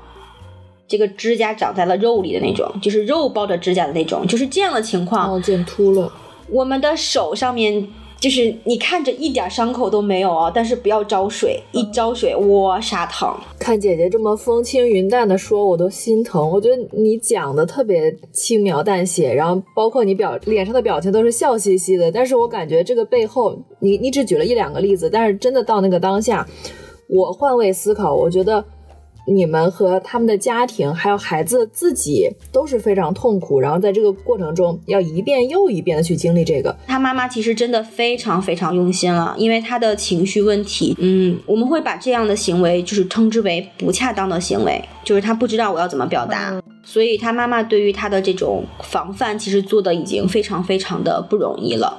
[0.87, 5.33] 这个指甲长在了肉里的那种，就是肉包着指甲的那种，就是这样的情况。
[5.33, 6.11] 哦，剪秃了。
[6.49, 7.87] 我们的手上面。
[8.19, 13.33] 就是你看着一点伤口都没有啊，但是不要招水，一招水哇杀疼。
[13.57, 16.49] 看姐姐这么风轻云淡的说，我都心疼。
[16.49, 26.45] 我觉得你讲的特别轻描淡写，然后包括你表脸上的表情都是笑嘻嘻的，但是我感觉这个背后，你你只举了一两个例子，但是真的到那个当下，
[27.07, 28.63] 我换位思考，我觉得。
[29.31, 36.75] 你们和他们的家庭，还有孩子自己都是非常痛苦，然后在这个过程中要一遍又一遍的去经历这个。
[36.87, 51.95] 他妈妈其实真的非常非常用心了，因为他的情绪问题，嗯，我们会把这样的行为就是称之为不恰当的行为，就是他不知道我要怎么表达，所以他妈妈对于他的这种防范，其实做的已经非常非常的不容易了。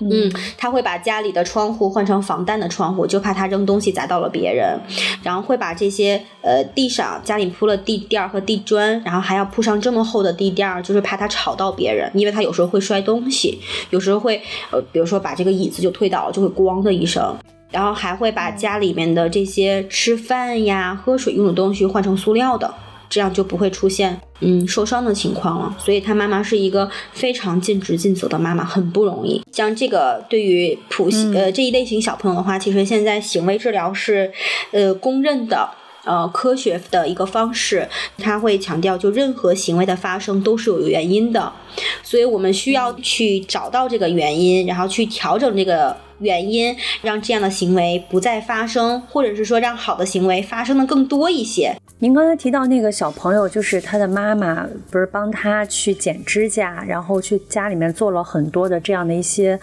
[0.00, 4.78] 嗯，他会把家里的窗户换成防弹的窗户，就怕他扔东西砸到了别人。
[5.22, 13.60] 然后会把这些呃地上家里铺了地垫和地砖，然后还要铺上这么厚的地垫，就是怕他吵到别人，因为他有时候会摔东西，
[13.90, 17.36] 有时候会呃比如说把这个椅子就推倒了，就会咣的一声。
[17.70, 22.74] 然后还会把家里面的这些吃饭呀、喝水用的东西换成塑料的。
[23.10, 29.44] 这样就不会出现嗯受伤的情况了，所以他妈妈是一个非常尽职尽责的妈妈，很不容易。
[29.52, 34.32] 像这个对于普呃这一类型小朋友的话，其实现在行为治疗是
[34.70, 35.68] 呃公认的
[36.04, 41.52] 呃科学的一个方式，他会强调就任何行为的发生都是有原因的，
[42.04, 45.96] 所以我们需要去找到这个原因，然后去调整这个。
[46.20, 51.74] 原因让这样的行为不再发生，或者是说让好的行为发生的更多一些。
[51.98, 59.60] 您刚才提到那个小朋友，就是他的妈妈不是帮他去剪指甲，然后去家里面做了很多的这样的一些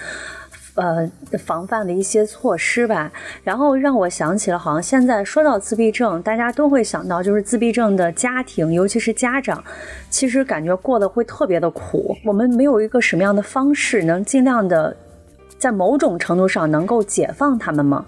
[0.75, 3.11] 呃防范的一些措施吧。
[3.43, 9.63] 然后让我想起了，好像现在说到自闭症，大家都会想到就是自闭症的家庭，尤其是家长，
[10.11, 12.15] 其实感觉过得会特别的苦。
[12.23, 14.95] 我们没有一个什么样的方式能尽量的。
[15.57, 18.05] 在某种程度上能够解放他们吗？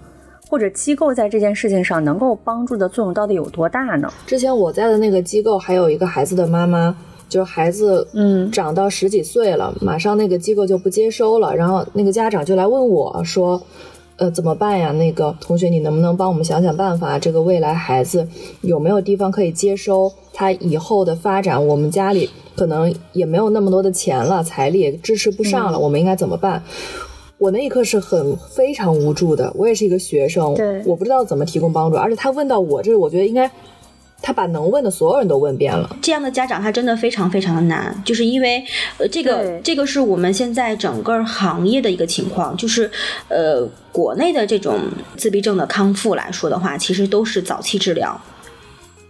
[0.48, 4.12] 或者机构在这件事情上能够帮助的作用到底有多大呢？
[4.26, 6.96] 之前我在的那个机构还有一个孩子的妈妈，
[7.28, 13.62] 就是孩子嗯长到十几岁了，马上那个机构就不接收了，然后那个家长就来问我说，
[14.16, 14.90] 呃怎么办呀？
[14.90, 17.16] 那个同学你能不能帮我们想想办法？
[17.16, 18.26] 这个未来孩子
[18.62, 21.64] 有没有地方可以接收他以后的发展？
[21.64, 26.60] 我们家里可能也没有那么多的钱了，财力也支持不上了，我们应该怎么办？
[27.40, 33.50] 我那一刻是很非常无助的，我也是一个学生，对，我不知道怎么提供帮助，而且他问到我这，我觉得应该
[34.20, 35.96] 他把能问的所有人都问遍了。
[36.02, 38.62] 这样的家长他真的非常非常的难，就是因为
[38.98, 42.90] 呃，这个这个是我们现在整个行业的一个情况，就是
[43.28, 44.78] 呃，国内的这种
[45.16, 48.20] 自闭症的康复来说的话，其实都是早期治疗。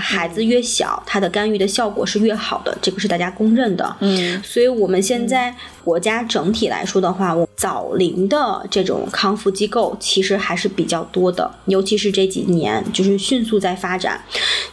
[0.00, 3.96] 孩子越小，他的干预的效果是越好的，这个是大家公认的。
[4.00, 14.20] 嗯，所以我们现在国家整体来说的话，我早龄的这种康复机构其实还是比较多的，尤其是这几年就是迅速在发展。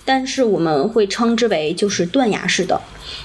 [0.06, 2.80] 但是我们会称之为就是断崖式的，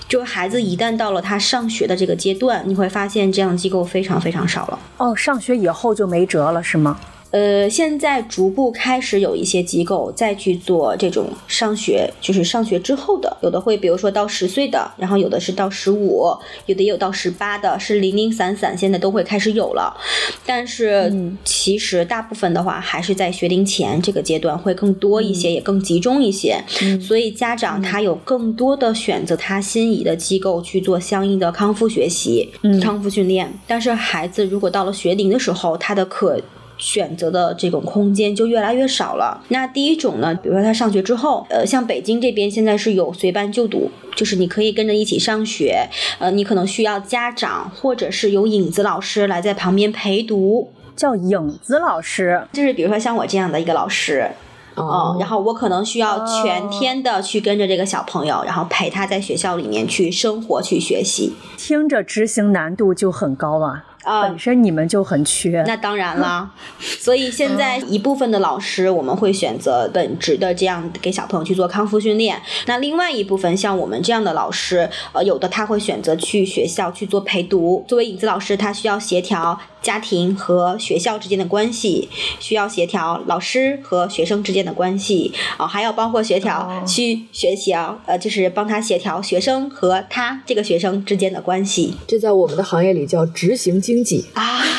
[0.09, 4.79] 就是孩子一旦到了他上学的这个阶段，你会发现这样机构非常非常少了。
[4.97, 6.99] 哦，上学以后就没辙了是吗？
[7.33, 16.27] 呃，现在逐步开始有一些机构再去做这种上学，就是上学之后的，有的会比如说到十岁的，然后有的是到十五，
[16.67, 19.99] 有的也有到十八的，是零零散散，现在都会开始有了。
[20.45, 21.11] 但是
[21.43, 26.63] 其实大部分的话，还是在学龄前这个阶段会更多一些，也更集中一些。
[27.01, 32.51] 所以家长他有更多的选择他心仪的机构去做相应的康复学习、
[32.83, 33.51] 康复训练。
[33.67, 36.39] 但是孩子如果到了学龄的时候，他的可
[36.83, 39.41] 选择的这种空间就越来越少了。
[39.49, 54.29] 那第一种呢，比如说他上学之后，呃，像北京这边现在是有随班就读，就是你可以跟着一起上学，呃，你可能需要家长或者是有影子老师来在旁边陪读，叫影子老师，就是比如说像我这样的一个老师。
[54.75, 61.35] 嗯，然后我可能需要全天的去跟着这个小朋友，然后陪他在学校里面去生活、去学习。
[61.59, 63.85] 听着执行难度就很高啊。
[64.05, 65.63] 啊本身你们就很缺。
[65.67, 72.41] 那当然了， 所以现在一部分的老师我们会选择本职的这样给小朋友去做康复训练。
[72.67, 77.85] 那另外一部分像我们这样的老师，呃，有的他会选择去学校去做陪读。
[77.89, 94.25] 作为影子老师，他需要协调家庭和学校之间的关系，需要协调老师和学生之间的关系啊、还要包括协调去学习啊，呃，就是帮他协调学生和他这个学生之间的关系这在我们的行业里叫执行经济。
[94.33, 94.63] 啊。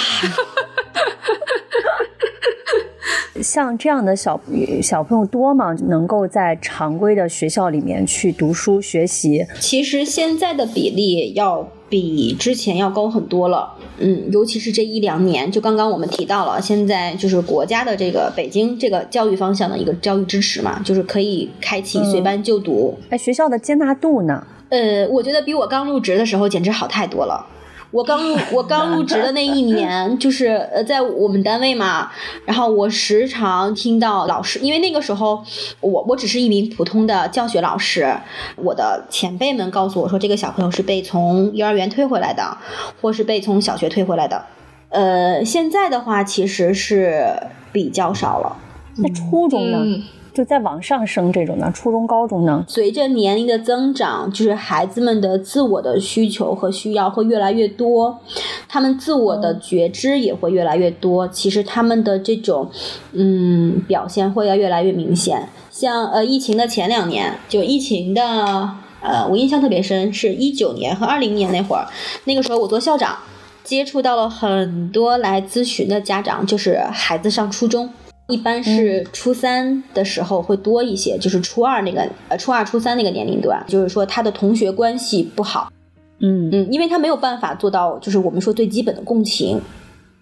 [3.41, 4.39] 像这样的小
[4.82, 5.73] 小朋友多吗？
[5.88, 9.45] 能够在常规的学校里面去读书学习？
[9.60, 22.97] 其实现在的比例要比之前要高很多了，嗯，尤其是这一两年，就刚刚我们提到了，现在就是国家的这个北京这个教育方向的一个教育支持嘛，就是可以开启随班就读。
[23.10, 24.47] 哎，学校的接纳度呢？
[24.69, 27.45] 呃，我觉得比我刚入职的时候简直好太多了。
[27.94, 32.12] 我刚入我刚入职的那一 年，就是呃，在我们单位嘛，
[32.46, 35.44] 然后我时常听到老师，因为那个时候
[35.80, 38.12] 我我只是一名普通的教学老师，
[38.56, 42.58] 我的前辈们告诉我说，这个小朋友是被从幼儿园推回来的，
[43.00, 44.44] 或是被从小学推回来的。
[44.90, 47.32] 呃，现在的话其实是
[47.72, 48.58] 比较少了。
[48.98, 49.78] 那初中呢？
[49.84, 50.02] 嗯
[50.34, 51.72] 就在往上升这种呢？
[51.74, 52.65] 初中、高中呢？
[52.67, 58.19] 随着年龄的增长，就是孩子们的自我的需求和需要会越来越多，
[58.67, 61.28] 他们自我的觉知也会越来越多。
[61.28, 62.69] 其实他们的这种
[63.12, 65.48] 嗯表现会要越来越明显。
[65.69, 68.69] 像呃疫情的前两年，就疫情的
[69.02, 71.86] 呃，我印象特别深，是一九年和二零年那会儿，
[72.26, 73.17] 那个时候我做校长，
[73.63, 77.89] 接触到了很多来咨询的家长，就是孩子上初中。
[78.30, 85.72] 一般是初三的时候会多一些，就是初二那个呃初二初三那个年龄段，就是说他的同学关系不好，
[86.20, 89.62] 嗯，嗯，因为他没有办法做到就是我们说最基本的共情，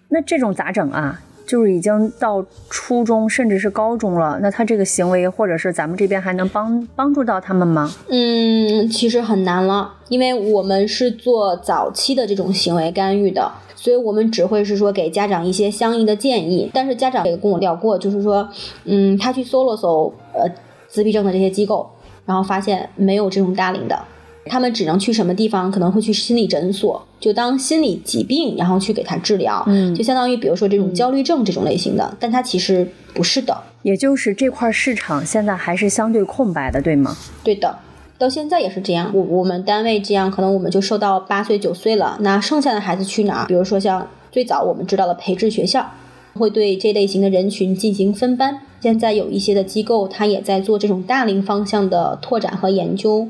[0.08, 1.20] 那这种咋整啊？
[1.52, 7.92] 就是已经到初中甚至是高中了，那他这个行为或者是咱们这边还能帮帮助到他们吗？
[8.08, 16.70] 嗯，其实很难了，因为我们是做早期的这种行为干预的，所以我们只会是说给家长一些相应的建议。
[16.72, 18.48] 但是家长也跟我聊过，就是说，
[18.86, 20.50] 嗯，他去搜了搜呃
[20.88, 21.86] 自闭症的这些机构，
[22.24, 23.98] 然后发现没有这种大龄的，
[24.46, 25.70] 他们只能去什么地方？
[25.70, 33.56] 可能会去心理诊所，就当心理疾病，然后去给他治疗，嗯就相当于比如说这种焦虑症这种类型的，但它其实不是的。
[33.82, 37.16] 也就是这块市场现在还是相对空白的，对吗？
[37.42, 37.78] 对的，
[38.18, 39.10] 到现在也是这样。
[39.14, 43.46] 我我们单位这样，可能我们就收到八岁九岁了，那剩下的孩子去哪儿？
[43.46, 45.90] 比如说像最早我们知道的培智学校，
[46.34, 48.60] 会对这类型的人群进行分班。
[48.82, 53.28] 现在有一些的机构，它也在做这种大龄方向的拓展和研究。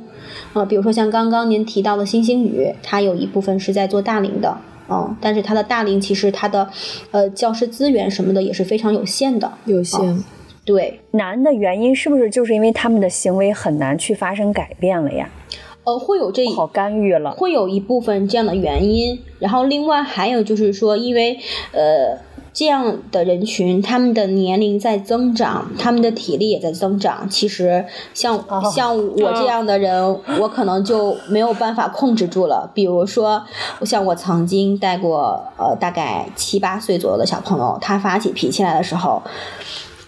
[0.55, 4.57] 呃，比如说像刚刚您提到的星星语，它有一部分是在做大龄的。
[4.89, 6.69] 嗯，但是它的大龄其实它的，
[7.11, 9.53] 呃，教师资源什么的也是非常有限的。
[9.67, 10.25] 有限，
[10.65, 15.29] 对，难的原因是不是就是因为他们的行为很难去发生改变了呀？
[15.85, 17.33] 呃，会有这不好干预了。
[17.33, 21.39] 会有一部分这样的原因，然后另外还有就是说，因为
[21.73, 22.17] 呃
[22.53, 27.29] 这样的人群，他们的年龄在增长，他们的体力也在增长。
[27.29, 32.71] 其实像、哦像我这样的人，我可能就没有办法控制住了。
[32.75, 33.43] 比如说，
[33.83, 39.23] 像我曾经带过呃大概七八岁左右的小朋友，他发起脾气来的时候。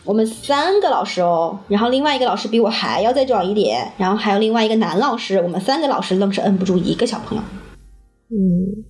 [0.07, 7.43] 我们三个老师哦，然后另外一个老师比我还要再壮一点，然后还有另外一个男老师，我们三个老师愣是摁不住一个小朋友。
[8.29, 8.85] 嗯，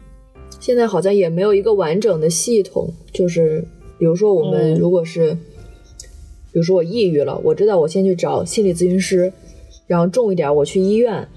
[0.65, 3.63] 现在好像也没有一个完整的系统，就是
[3.99, 9.31] 比如说我们如果是，比如说我抑郁了，我知道我先去找心理咨询师，
[9.87, 11.29] 然后重一点我去医院，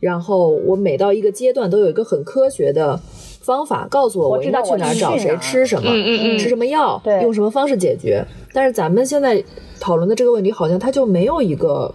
[0.00, 3.00] 然后我每到一个阶段都有一个很科学的
[3.40, 8.22] 方法告诉我我知道应该去哪儿找谁吃什么，嗯嗯嗯吃什么药，用什么方式解决。
[8.52, 9.42] 但是咱们现在
[9.80, 11.94] 讨论的这个问题，好像它就没有一个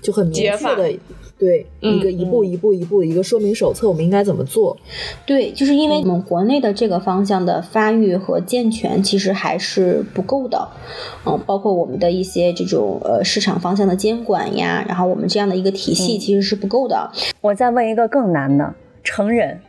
[0.00, 0.92] 就很明确的。
[1.36, 4.76] 对，嗯一个一步一步一步的一个说明手册，我们应该怎么做？
[5.26, 10.68] 对，就是因为我们国内的这个方向的发育和健全其实还是不够的，
[11.26, 17.10] 嗯，包括我们的一些这种呃市场方向的监管呀，然后我们这样的一个体系其实是不够的。
[17.40, 19.60] 我再问一个更难的，成人，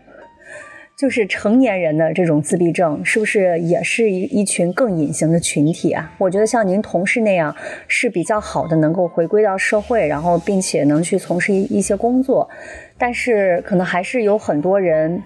[0.98, 6.14] 就是成年人的这种自闭症，是不是也是一一群更隐形的群体啊？
[6.18, 7.56] 我觉得像您同事那样
[7.88, 12.50] 是比较好的，能够回归到社会，然后并且能去从事一一些工作，
[12.98, 15.22] 但是可能还是有很多人。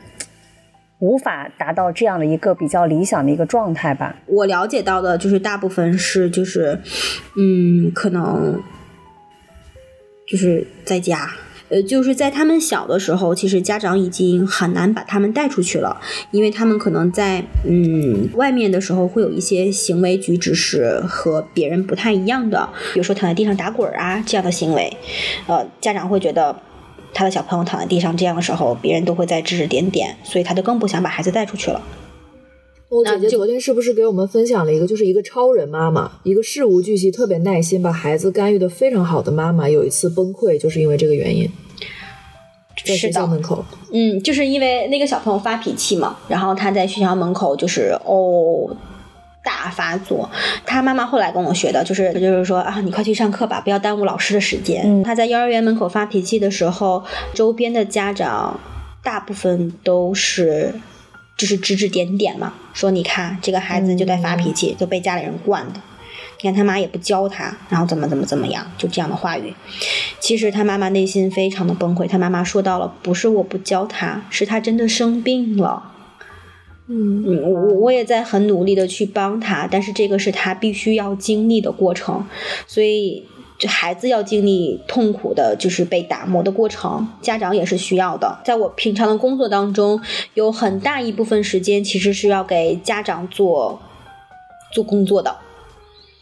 [1.01, 4.17] 无法达到这样的一个比较理想的一个状态吧？
[4.26, 6.78] 我了解到的就是大部分是就是，
[7.38, 8.61] 嗯，可能
[10.28, 11.32] 就是在家。
[11.70, 16.01] 呃，就是在他们小的时候，其实家长已经很难把他们带出去了，
[16.32, 24.91] 因为他们可能在嗯外面的时候会有一些行为举止是和别人不太一样的，比如说躺在地上打滚儿啊这样的行为，
[25.47, 26.55] 呃，家长会觉得
[27.13, 31.82] 他的小朋友躺在地上这样的时候，别人都会在指指点点，所以他就更不想把孩子带出去了。
[32.90, 41.48] 我姐姐昨天是不是给我们分享了一个，就是一个超人妈妈，一个事无巨细、特别耐心，把孩子干预的非常好的妈妈，有一次崩溃，就是因为这个原因，
[42.84, 43.64] 在学校门口。
[43.92, 48.76] 嗯，就是因为那个小朋友发脾气嘛，然后他在学校门口就是哦
[49.44, 50.28] 大发作。
[50.66, 54.82] 他妈妈后来跟我学的，就是就是说啊，你快去上课吧，不要耽误老师的时间。
[54.86, 57.04] 嗯他在幼儿园门口发脾气的时候，
[57.36, 58.60] 周边的家长
[59.04, 60.74] 大部分都是。
[61.40, 65.80] 就是指指点点嘛，说你看这个孩子就在发脾气，就被家里人惯的。
[66.42, 69.54] 你看他妈也不教他，然后怎么怎么怎么样，就这样的话语。
[70.20, 75.94] 其实他妈妈内心非常的崩溃，他妈妈说到了，不是我不教他，是他真的生病了。
[76.88, 82.26] 嗯，我我也在很努力的去帮他，但是这个是他必须要经历的过程，
[82.68, 83.26] 所以
[83.60, 88.39] 这孩子要经历痛苦的，就是被打磨的过程，家长也是需要的。
[88.45, 90.01] 在我平常的工作当中，
[90.34, 93.82] 有很大一部分时间其实是要给家长做
[94.72, 95.36] 做工作的，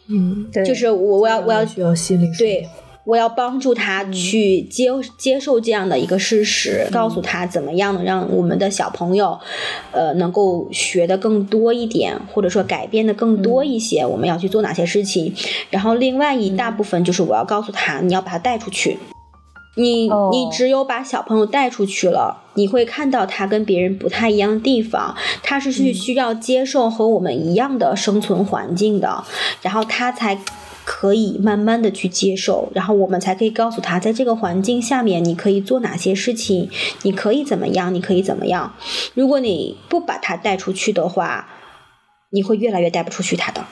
[0.07, 2.67] 嗯，对，就是我我要我要需要心理疏对，
[3.07, 9.39] 我要帮助他去接接受这样的一个事实，告诉他怎么样能让我们的小朋友，
[9.93, 14.05] 呃，能够学的更多一点，或者说改变的更多一些。
[14.05, 15.33] 我们要去做哪些事情？
[15.69, 18.99] 然后另外一大部分就是我要告诉他，你要把他带出去。
[19.77, 29.23] 你哦你只有把小朋友带出去了，你会看到他跟别人不太一样的地方，他是需需要接受和我们一样的生存环境的，
[29.61, 30.37] 然后他才
[30.89, 36.69] 可以慢慢的去接受，然后我们才可以告诉他，在这个环境下面你可以做哪些事情，
[37.01, 38.73] 你可以怎么样，你可以怎么样。
[39.13, 41.49] 如果你不把他带出去的话，
[42.29, 43.65] 你会越来越带不出去他的。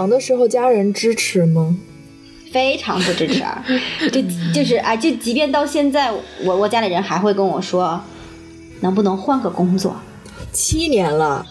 [0.00, 1.76] 刚入行的时候，家人支持吗？
[2.50, 3.44] 非常不支持，
[4.10, 4.22] 就
[4.52, 6.10] 就是啊，就即便到现在，
[6.42, 8.00] 我我家里人还会跟我说，
[8.80, 9.94] 能不能换个工作？
[10.50, 11.46] 七年了，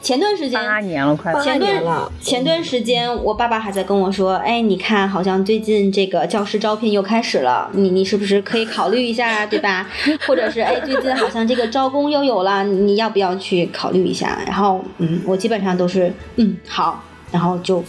[0.00, 9.86] 前段时间八年了，快八年了前段时间，我爸爸还在跟我说：“哎，你看，好像最近这个教师招聘又开始了，你你是不是可以考虑一下啊，对吧？
[10.26, 17.82] 或者是哎，最近好像这个招工又有了，你要不要去考虑一下？”然后，嗯，我基本上都是嗯好，然后就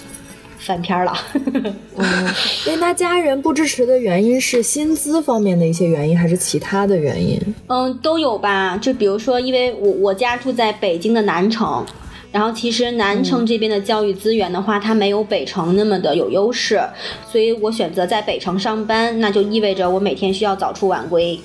[0.57, 1.13] 翻篇儿了。
[1.97, 2.29] 嗯，
[2.67, 7.39] 那他家人不支持的原因是薪资方面的一些原因，还是其他的原因？
[7.67, 8.77] 嗯，都有吧。
[8.77, 11.85] 就比如说，因为我我家住在北京的南城，
[12.31, 16.81] 然后其实南城这边的教育资源的话，它没有北城那么的有优势，
[17.31, 21.39] 所以我选择在北城上班，那就意味着我每天需要早出晚归。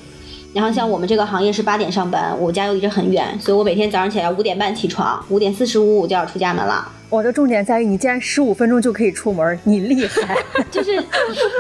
[0.53, 6.93] 然后像我们这个行业是八点上班，我家又离着很远，所以我每天早上起来五点半起床，五点四十五我就要出家门了。
[7.09, 10.37] 我的重点在于你竟然十五分钟就可以出门，你厉害！
[10.71, 11.03] 就是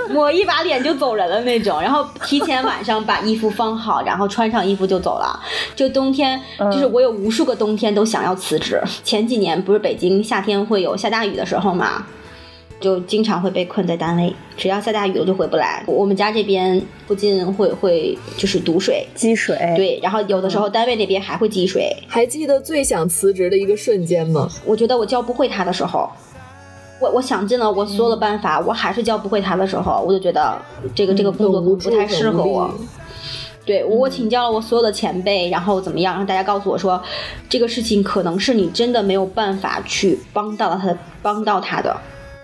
[0.08, 5.40] 抹一把脸就走人了那种，然后提前晚上把衣服放好，然后穿上衣服就走了。
[5.74, 8.82] 就冬天，就是我有无数个冬天都想要辞职。
[9.04, 12.04] 前几年不是北京夏天会有下大雨的时候嘛，
[12.80, 15.82] 就经常会被困在单位，只要下大雨我就回不来。
[15.86, 19.56] 我们家这边附近会会就是堵水，积水。
[19.76, 21.96] 对，然后有的时候单位那边还会积水。
[22.06, 24.48] 还记得最想辞职的一个瞬间吗？
[24.64, 26.10] 我觉得我教不会他的时候，
[27.00, 30.60] 我我想尽了我所有的办法，我还是教不会他的时候，我就觉得
[30.94, 32.70] 这个这个工作不不太适合我。
[33.64, 36.14] 对我请教了我所有的前辈，然后怎么样？
[36.14, 37.02] 让大家告诉我说，
[37.48, 41.96] 这个事情可能是你真的没有办法去帮到他的，帮到他的，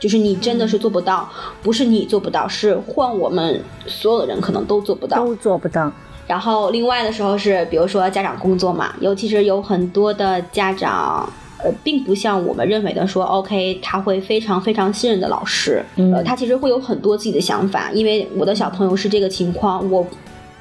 [0.02, 1.30] 就是你真的是做不到，
[1.62, 5.16] 不是你做不到，是换我们所有的人可能都做不到。
[5.16, 5.92] 都做不到。
[6.26, 11.32] 然后另外的时候是，比如说家长工作嘛，尤其是有很多的家长，
[11.62, 20.04] 呃，并不像我们认为的说，OK，他会非常非常信任的老师，呃，他其实会有很多自己的想法，因为我的小朋友是这个情况，我。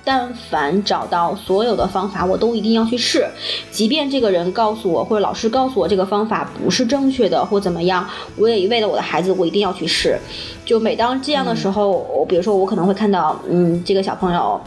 [0.04, 3.28] 但凡找到所有的方法，我都一定要去试，
[3.72, 10.18] 即便这个人告诉我或者老师告诉我这个方法不是正确的或怎么样，我也为了我的孩子，我一定要去试。
[10.66, 14.60] 就每当这样的时候，我比如说我可能会看到，嗯，这个小朋友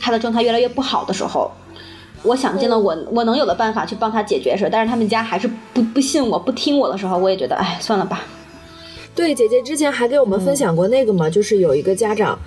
[0.00, 1.50] 他的状态越来越不好的时候，
[2.22, 8.22] 我想尽了我我能有的办法去帮他解决事，但是他们家还是不不信我不听我的时候，我也觉得，哎，算了吧。
[9.14, 12.38] 对，姐姐之前还给我们分享过那个嘛，就是有一个家长。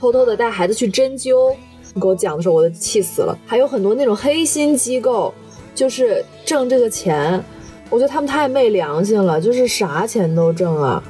[0.00, 1.54] 偷偷的带孩子去针灸，
[1.92, 3.36] 你给我讲的时候我都气死了。
[3.46, 5.34] 还有很多那种黑心机构，
[5.74, 7.44] 就是挣这个钱，
[7.90, 11.02] 我觉得他们太昧良心了，就是啥钱都挣啊。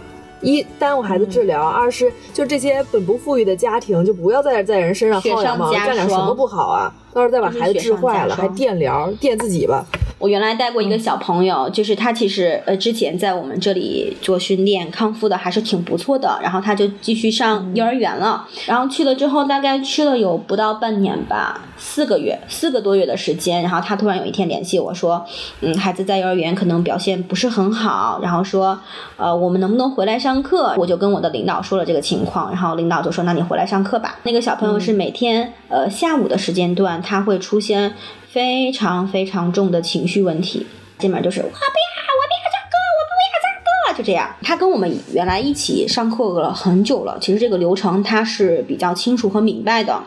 [0.42, 6.92] 一耽误孩子治疗，二是就这些本不富裕的家庭就不要在在人身上薅羊毛，干点什么不好啊？
[7.12, 9.84] 到时候再把孩子治坏了，还电疗电自己吧。
[10.18, 25.24] 我原来带过一个小朋友，就是他其实呃之前在我们这里做训练康复的还是挺不错的，然后他就继续上幼儿园了，然后去了之后大概去了有不到半年吧，四个月四个多月的时间，然后他突然有一天联系我说，
[25.62, 28.78] 嗯，孩子在幼儿园可能表现不是很好，然后说
[29.16, 30.74] 呃我们能不能回来上课？
[30.76, 34.18] 我就跟我的领导说了这个情况，然后领导就说那你回来上课吧。
[34.24, 37.94] 那个小朋友是每天呃下午的时间段他会出现。
[38.30, 40.64] 非常非常重的情绪问题，
[41.00, 44.36] 基本上就是我不要，我不要上课，我不要上课，就这样。
[44.40, 50.00] 他跟我们原来一起上课了很久了，其实这个流程他是比较清楚和明白的，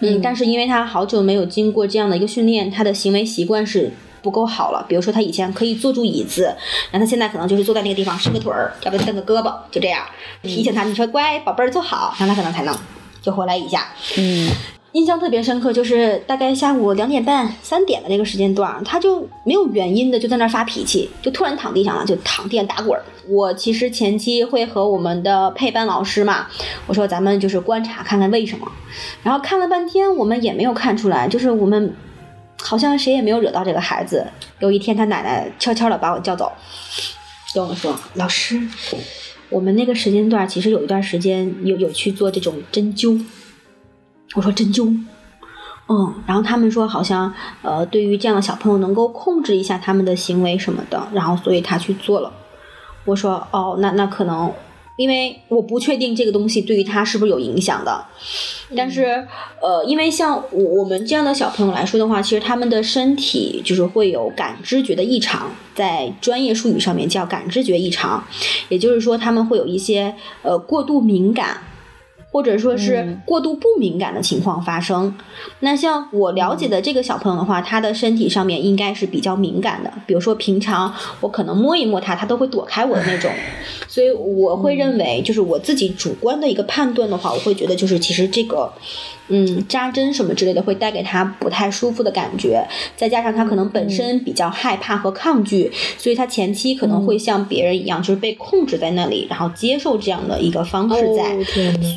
[0.00, 3.90] 嗯，但是因为他好久没有经过这样的一个训练，他的行为习惯是
[4.22, 4.86] 不够好了。
[4.88, 6.44] 比如说他以前可以坐住椅子，
[6.92, 10.04] 然后他现在可能就是坐在那个地方伸个腿儿，要不蹬个胳膊，就这样。
[10.44, 12.72] 提醒他，你说乖宝贝儿坐好，然后他可能才能
[13.20, 14.48] 就回来一下，嗯。
[14.96, 22.98] 印象特别深刻，就是大概下午两点半、三点的那个时间段，他就没有原因的就在那发脾气，就突然躺地上了，就躺地上打滚。
[23.28, 26.46] 我其实前期会和我们的配班老师嘛，
[26.86, 28.66] 我说咱们就是观察看看为什么，
[29.22, 31.94] 然后看了半天，我们也没有看出来，就是我们
[32.62, 34.26] 好像谁也没有惹到这个孩子。
[34.60, 36.50] 有一天，他奶奶悄悄的把我叫走，
[37.54, 38.58] 跟我说：“老师，
[39.50, 43.22] 我们那个时间段其实有一段时间有有去做这种针灸。”
[44.34, 44.94] 我说针灸，
[45.88, 52.32] 嗯，然后他们说好像呃，对于这样的小朋友能够控制一下他们的行为什么的，然后所以他去做了。
[53.04, 54.52] 我说哦，那那可能，
[54.96, 58.04] 因为我不确定这个东西对于他是不是有影响的，
[58.76, 59.26] 但是
[59.62, 68.24] 呃，因为像我我们这样的小朋友来说的话，其实他们的身体就是会有感知觉的异常，在专业术语上面叫感知觉异常，
[68.68, 71.58] 也就是说他们会有一些呃过度敏感。
[72.36, 75.14] 或者说是过度不敏感的情况发生，
[75.60, 79.90] 那像我了解的这个小朋友的话，他的身体上面应该是比较敏感的。
[80.04, 83.32] 比如说平常我可能摸一摸他，他都会躲开我的那种，
[83.88, 88.70] 所以我会认为，就是我自己主观的一个判断的话，我会觉得就是其实这个。
[89.28, 92.66] 嗯，扎针什么之类的会带给他不太舒服的感觉，
[92.96, 101.36] 再加上他可能本身比较害怕和抗拒，所以他前期可能会像别人一样，就是被控制在那里，然后接受这样的一个方式在，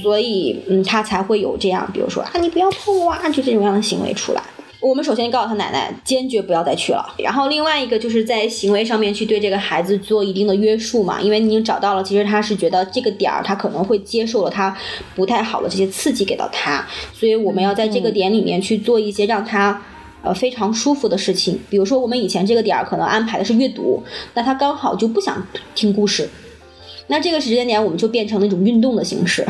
[0.01, 4.41] 所以嗯，他才会有这样，比如说啊，你不要碰我啊，就这种样的行为出来。
[4.81, 7.05] 我们首先告诉他奶奶，坚决不要再去了。
[7.17, 14.75] 然后另外一个就是在行为上面去对这个孩子做一定的约束嘛，因为你已经找到了，其实他是觉得这个点儿他可能会接受了他
[15.15, 19.81] 不太好的这些刺激给到他，所以我们要在这个点里面去做一些让他
[20.23, 21.59] 呃非常舒服的事情。
[21.69, 24.01] 比如说我们以前这个点儿可能安排的是阅读，
[24.33, 26.29] 那他刚好就不想听故事，
[27.07, 29.45] 那这个时间点我们就变成了一种运动的形式。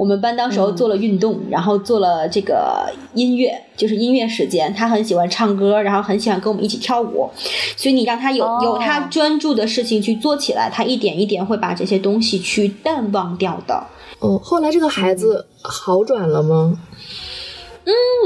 [0.00, 4.72] 我们班当时候做了运动，然后做了这个音乐，就是音乐时间。
[4.72, 7.28] 他很喜欢唱歌，然后很喜欢跟我们一起跳舞。
[7.76, 13.88] 所以你让他有、有他专注的事情去做起来，他一点一点会把这些东西去淡忘掉的。
[14.22, 16.72] 嗯，后来这个孩子好转了吗？
[16.72, 16.78] 嗯，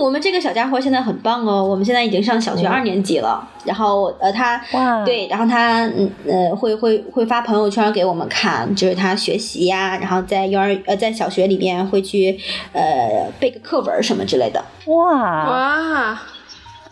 [0.03, 3.49] 我们这个小家伙现在很棒哦，我们现在已经上小学二年级了。
[3.65, 12.39] 然后呃，他哇对，然后他嗯呃会会会发朋友圈给我们看，就是他学习呀，然后在幼儿呃在小学里面会去
[12.73, 14.63] 呃背个课文什么之类的。
[14.87, 16.23] 哇，哇，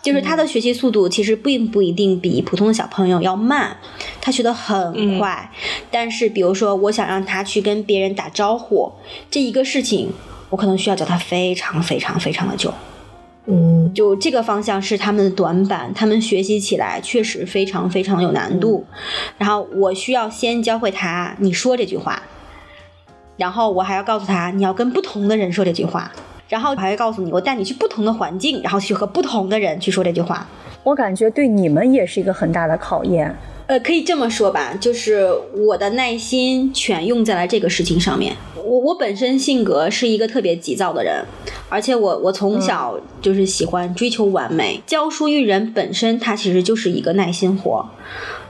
[0.00, 3.76] 就是他的学习速度其实并不一定比普通的小朋友要慢，
[4.20, 5.50] 他学的很快。
[5.90, 8.92] 但是比如说，我想让他去跟别人打招呼
[9.30, 10.12] 这一个事情，
[10.52, 12.72] 我可能需要教他非常非常非常的久。
[13.46, 18.84] 嗯就这个方向是他们的短板，他们学习起来确实非常非常有难度。
[19.38, 22.22] 然后我需要先教会他你说这句话，
[23.36, 26.12] 然后我还要告诉他你要跟不同的人说这句话，
[26.48, 30.46] 然后还会告诉你我带你去不同的环境，然后去和不同的人去说这句话。
[30.84, 33.34] 我感觉对你们也是一个很大的考验。
[33.66, 38.36] 呃，可以这么说吧，就是我的耐心全用在了这个事情上面。
[38.56, 41.24] 我我本身性格是一个特别急躁的人，
[41.68, 44.80] 而且我我从小就是喜欢追求完美。
[44.86, 47.84] 教书育人本身它其实就是一个耐心活，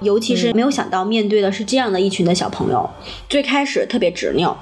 [0.00, 2.88] 尤其是没有想到面对的是这样的一群的小朋友，
[3.28, 4.56] 最开始特别执拗，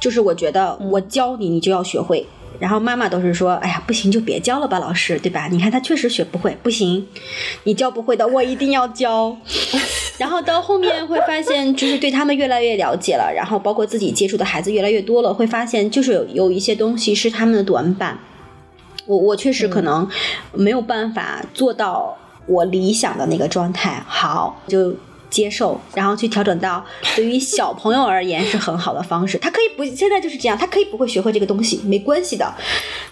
[0.00, 2.26] 就是我觉得我教你，你就要学会。
[2.60, 5.48] 然后妈妈都是说：“哎呀，不行就别教了吧，老师，对吧？
[5.50, 7.08] 你看他确实学不会，不行，
[7.64, 9.34] 你教不会的，我一定要教。
[10.18, 18.18] ”然后到后面会发现，就是对他们越来越了解了，然后包括自己接触的孩子越来越多了，会发现就是有有一些东西是他们的短板。
[19.06, 20.06] 我我确实可能
[20.52, 24.94] 没有办法做到我理想的那个状态，好就
[25.30, 29.38] 接受，然后去调整到对于小朋友而言是很好的方式。
[29.38, 32.52] 他可以不现在就是这样，他可以不会学会这个东西，没关系的，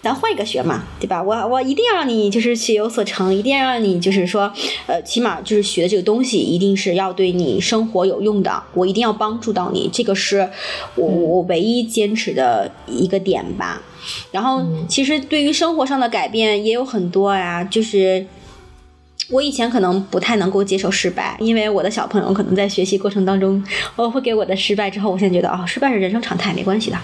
[0.02, 1.22] 咱换一个学嘛，对吧？
[1.22, 4.52] 我我一定要让你就是学有所成，一定要让你就是说，
[4.86, 10.50] 呃，起码就是学的这个东西一定是要对你生活有用的，我一定要帮助到你，这个是
[10.96, 13.82] 我我唯一坚持的一个点吧。
[14.30, 18.26] 然后，其实对于生活上的改变也有很多呀，就是
[19.30, 23.62] 我以前可能不太能够接受失败，因为我的小朋友可能在学习过程当中，
[23.94, 26.98] 我会给我的失败之后，我现在觉得哦，失败是人生常态，没关系的，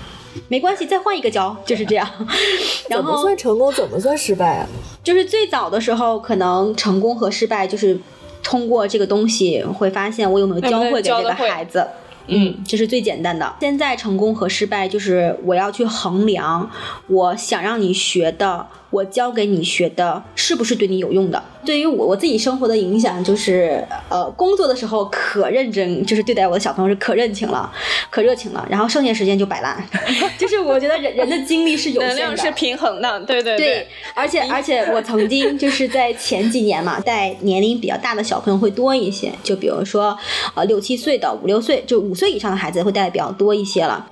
[0.48, 2.08] 没关系，再换一个教，就是这样。
[2.88, 3.72] 然怎么后算成功？
[3.72, 4.66] 怎么算失败啊？
[5.02, 7.98] 就是最早的时候，可能成功和失败就是
[8.42, 11.86] 通过这个东西会发现我有没有教会给这个孩子。
[12.26, 13.54] 嗯，这是最简单的。
[13.60, 16.70] 现在成功和失败就是我要去衡量，
[17.06, 21.42] 我想让你学的，我教给你学的是不是对你有用的。
[21.64, 27.68] 对于我我自己生活的影响就是，呃，工作的时候可认真，就是对待我的小朋友是可认情了，
[28.09, 29.84] 可热情了，然后剩下时间就摆烂。
[30.38, 40.16] 就是我觉得人人的精力是有限的，能量是平衡的，对对对，而且而且我曾经就是在前几年嘛，带年龄比较大的小朋友会多一些，就比如说
[40.55, 44.07] 呃六七岁的、五六岁就五岁以上的孩子会带的比较多一些了。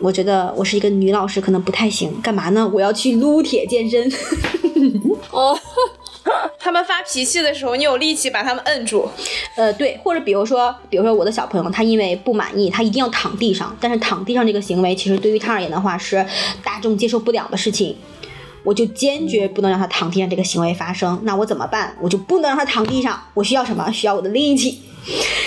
[0.00, 2.20] 我觉得我是一个女老师，可能不太行。
[2.20, 2.70] 干嘛呢？
[2.74, 4.10] 我要去撸铁健身。
[5.30, 5.58] 哦，
[6.58, 9.08] 他们发脾气的时候，你有力气把他们摁住。
[9.56, 16.24] 呃，对，或者比如说，比如说我的小朋友，他因为不满意，他一定要躺地上，但是躺地上这个行为，其实对于他而言的话是
[16.62, 17.96] 大众接受不了的事情。
[18.62, 21.20] 我就坚决不能让他躺地上这个行为发生。
[21.24, 21.94] 那我怎么办？
[22.00, 23.22] 我就不能让他躺地上。
[23.34, 23.90] 我需要什么？
[23.92, 24.80] 需要我的力气。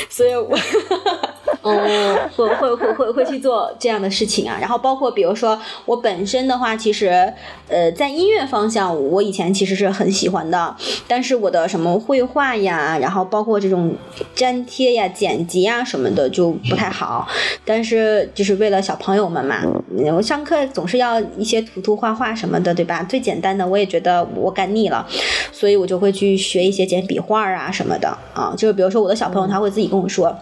[0.08, 0.56] 所以我，
[1.62, 1.72] 哦，
[2.36, 4.58] 会会会会会去做这样的事情啊。
[4.60, 7.34] 然后包括比如说我本身的话，其实
[7.68, 10.76] 呃在音乐方向，我以前其实是很喜欢的，
[11.08, 13.96] 但是我的什么绘画呀，然后包括这种
[14.36, 17.28] 粘贴呀、剪辑呀什么的就不太好。
[17.66, 19.62] 但是就是为了小朋友们嘛，
[19.98, 23.04] 嗯我上课总是要一些涂涂画画什么的，对吧？
[23.04, 25.06] 最简单的我也觉得我干腻了，
[25.52, 28.54] 所以我就会去学一些简笔画啊什么的啊。
[28.58, 30.36] 就是比如说我的小朋友他会自己跟我说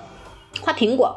[0.62, 1.16] 画苹果。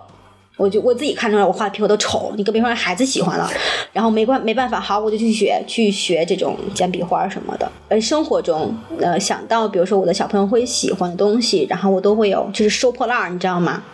[0.56, 3.48] 我就我自己看出来，我画的苹果都丑，你更别说让孩子喜欢了。
[3.92, 7.70] 然后没关没办法，好，我就去学去学这种简笔画什么的。
[7.88, 13.84] 而生活中，呃，想到比如说我的小朋友会喜欢的东西，然后我都会有，就是收破烂儿，你知道吗？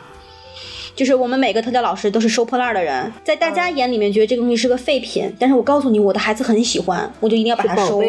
[0.97, 8.01] 就是我们每个特教老师都是收破烂儿的人，在大家眼里面觉得这个东西是个废品，但是我告诉你，我的孩子很喜欢，我就一定要把它收。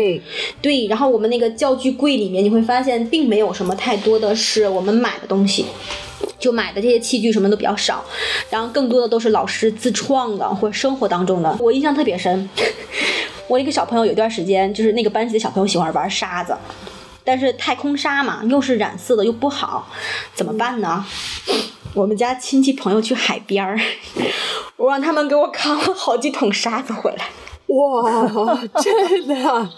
[0.62, 5.66] 对，然后我们那个教具柜里面，你会发现并没有什么太多的是我们买的东西，
[6.40, 8.04] 就买的这些器具什么都比较少，
[8.50, 11.56] 然后更多的都是老师自创的或者生活当中的。
[11.60, 12.50] 我印象特别深，
[13.48, 16.56] 我一个小朋友有段时间就是那个班级的小朋友喜欢玩沙子。
[17.28, 19.88] 但是太空沙嘛，又是染色的，又不好，
[20.36, 21.04] 怎么办呢？
[21.96, 23.80] 我们家亲戚朋友去海边儿，
[24.78, 27.26] 我让他们给我扛了好几桶沙子回来。
[27.68, 29.36] 哇，真的！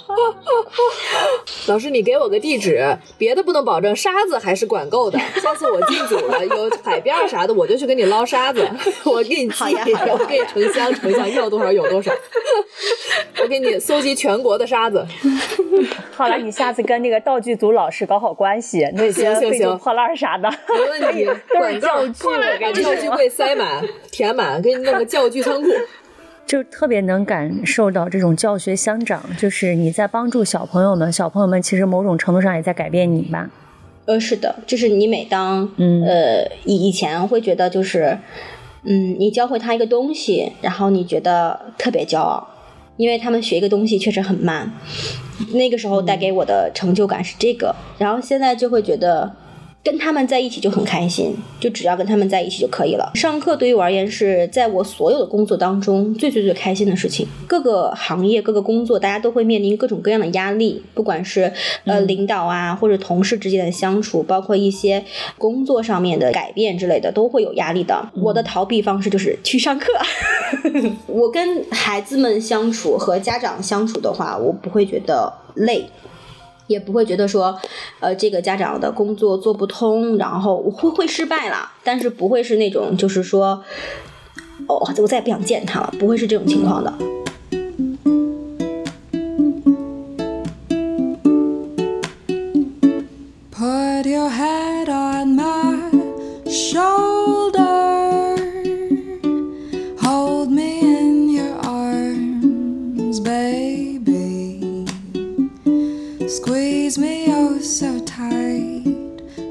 [1.67, 5.17] 老师，你给我个地址，别的不能保证，沙子还是管够的。
[5.41, 8.69] 下次我进组了， 有海边儿啥的，我就去给你捞沙子，
[9.05, 9.63] 我给你寄，
[10.11, 12.11] 我给你成箱成箱，要多少有多少。
[13.41, 15.05] 我给你搜集全国的沙子。
[16.11, 22.71] 好了，你下次跟那个道具组老师搞好关系，那些行行行废旧破烂啥的，没问题，都是管道教具，我把。
[22.73, 25.69] 教具柜塞满、填满，给你弄个教具仓库。
[26.47, 33.49] 就特别能感受到这种教学相长，就是你在帮助小朋友们，小朋友们其实某种程度上也在改变你吧。
[34.05, 38.17] 呃，是的，就是你每当嗯呃以以前会觉得就是，
[38.83, 42.47] 嗯，你教会他一个东西，然后你觉得特别骄傲，
[42.95, 44.71] 因为他们学一个东西确实很慢，
[45.51, 49.35] 那个时候带给我的成就感是这个，然后现在就会觉得。
[49.87, 53.09] 跟他们在一起就很开心，就只要跟他们在一起就可以了。
[53.15, 57.25] 上课对于我而言是在我所有的工作当中最最最开心的事情。
[57.47, 61.53] 各个行业、各个工作，大家都会面临各种各样的压力，不管是
[61.85, 65.01] 呃领导啊，或者同事之间的相处，包括一些
[65.37, 68.09] 工作上面的改变之类的，都会有压力的。
[68.15, 69.93] 我的逃避方式就是去上课。
[71.07, 75.85] 我跟孩子们相处和家长相处的话，我不会觉得累。
[76.67, 77.59] 也不会觉得说，
[77.99, 83.63] 呃，这个家长的工作做不通，然后我会会失败了，但是不会是那种就是说，
[84.67, 86.93] 哦，我再也不想见他了，不会是这种情况的。
[93.51, 94.66] Put your head
[107.67, 108.81] so tight.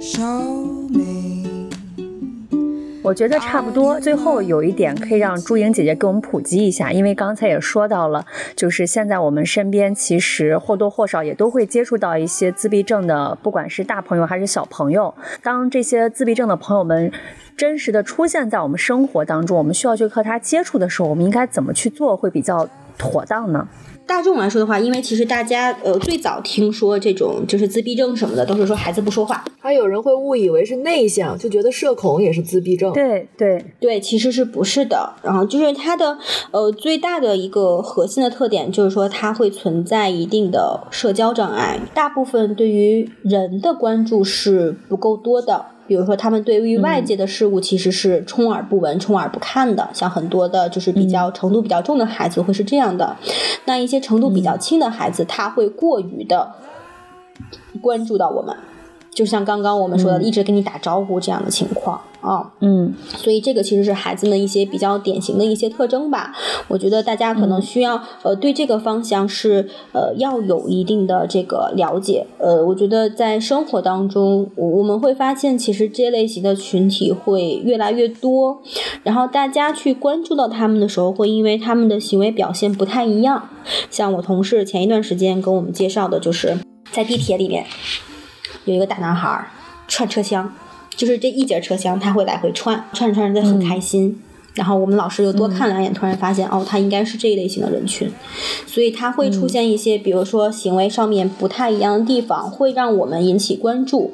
[0.00, 1.68] Show me.
[3.02, 4.00] 我觉得差不多。
[4.00, 8.24] 最后有一点可以让朱莹姐姐给我们普及一下，因为刚才也说到了，
[8.56, 15.14] 就是现在我们身边其实或多或少也都会接触到一些自闭症的，不管是大朋友还是小朋友。
[15.42, 17.12] 当这些自闭症的朋友们
[17.54, 23.68] 真实的出现在我们生活当中，我们需要去和他接触的时候，我们应该怎么去做会比较妥当呢？
[24.06, 29.44] 大众来说的话，因为其实大家呃最早听说这种就是自闭症什么的，都是说孩子不说话。
[29.58, 32.92] 还有人会误以为是内向，就觉得社恐也是自闭症。
[32.92, 35.14] 对对，对，其实是不是的？
[35.22, 36.16] 然后就是它的
[36.52, 45.66] 呃最大的一个核心的特点，就是说它会存在一定的社交障碍，大部分对于人的关注是不够多的。
[45.86, 53.16] 比如说，他们对于外界的事物其实是充耳不闻、充耳不看的，像很多的就是比较程度比较重的孩子会是这样的。
[53.64, 56.52] 那一些程度比较轻的孩子，他会过于的
[57.80, 58.56] 关注到我们，
[59.16, 62.52] 就像刚刚我们说的，一直跟你打招呼这样的情况啊。
[62.60, 66.34] 嗯所以这个其实是孩子们一些比较典型的一些特征吧。
[66.68, 72.26] 我觉得大家可能需要、呃对这个方向是呃要有一定的这个了解。
[72.36, 78.60] 呃，我觉得在生活当中，我我们会发现其实这类型的群体会越来越多，
[79.02, 83.48] 然后大家去关注到他们的时候，会因为他们的行为表现不太一样。
[83.90, 86.58] 像我同事前一段时间跟我们介绍的，就是
[86.92, 87.64] 在地铁里面
[88.66, 89.48] 有一个大男孩儿
[89.88, 90.52] 串车厢。
[90.90, 94.22] 就是这一节车厢，他会来回串，串着串着他很开心。
[94.56, 98.10] 然后我们老师又多看两眼，突然发现哦，他应该是这一类型的人群，
[98.66, 104.12] 所以他会出现一些，比如说行为上面不太一样的地方，会让我们引起关注。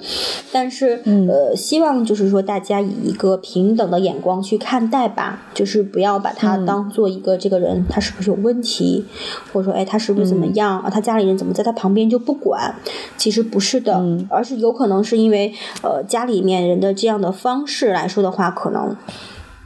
[0.51, 9.05] 但是，呃，希望就是说大家以一个平等的眼光去看待吧，就是不要把他当做一个这个人他是不是有问题，
[9.53, 12.75] 或者说哎他是不是怎么样啊，他家里人怎么在他旁边就不管？
[13.17, 18.97] 其实不是的，而是有可能是因为呃家里面人的这样的方式来说的话，可能。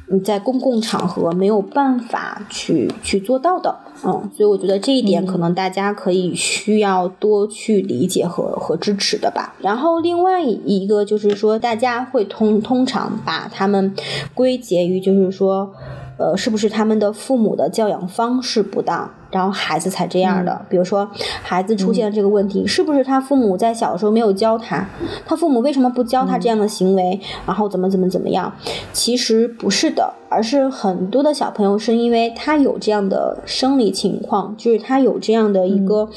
[0.08, 9.54] 你在公共场合没有办法去去做到的，嗯，所以我觉得这一点可能大家可以需要多去理解和和支持的吧。
[9.60, 13.94] 然后另外一个就是说，大家会通通常把他们
[14.32, 15.72] 归结于就是说，
[16.18, 19.10] 呃，是不是他们的父母的教养方式不当？
[19.30, 21.08] 然后孩子才这样的，比如说
[21.42, 24.88] 孩子出现这个问题，是不是他父母在小的时候没有教他？
[25.26, 27.20] 他父母为什么不教他这样的行为？
[27.44, 28.52] 然后怎么怎么怎么样？
[28.92, 36.08] 其实不是的，而是很多的小朋友是因为他有这样的生理情况，就是他有这样的一个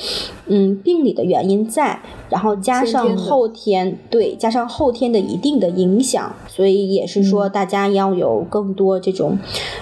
[0.46, 2.00] 嗯病理的原因在，
[2.30, 9.38] 然后加上后天对加上后天的一定的影响，所以也是说大家要有更多这种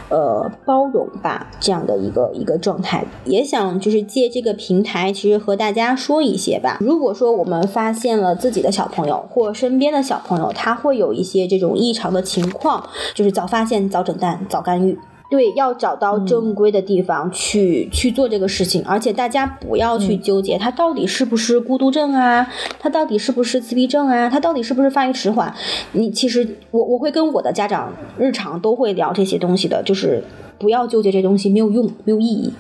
[0.09, 3.05] 呃包容吧这样的一个一个状态。
[3.27, 6.77] 也想就是借这个平台，其实和大家说一些吧。
[6.79, 14.97] 如果说我们发现了自己的小朋友或身边的小朋友，他会有一些这种异常的情况，就是早发现、早诊断、早干预。
[15.29, 22.47] 对，要找到正规的地方去、去做这个事情，而且大家不要去纠结他到底是不是孤独症啊，
[22.79, 25.53] 他到底是不是自闭症啊，他到底是不是发育迟缓。
[25.91, 30.23] 你其实我我会跟我的家长日常都会聊这些东西的，就是
[30.57, 32.53] 不要纠结这东西，没有用，没有意义。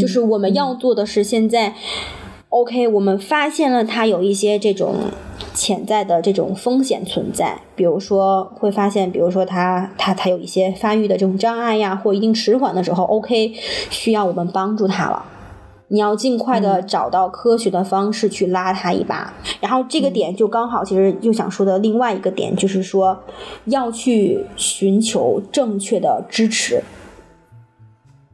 [0.00, 1.74] 就是我们要做的是现在。
[2.48, 4.94] OK，我们发现了他有一些这种
[5.52, 13.52] 潜在的这种风险存在，比如说会发现，比如说他他他有一些发育的这种障碍呀，或一定迟缓的时候，OK，
[13.90, 15.24] 需要我们帮助他了。
[15.88, 23.18] 你要尽快的找到科学的方式去拉他一把，然后这个点就刚好，其实又想说的另外一个点就是说，
[23.66, 26.82] 要去寻求正确的支持。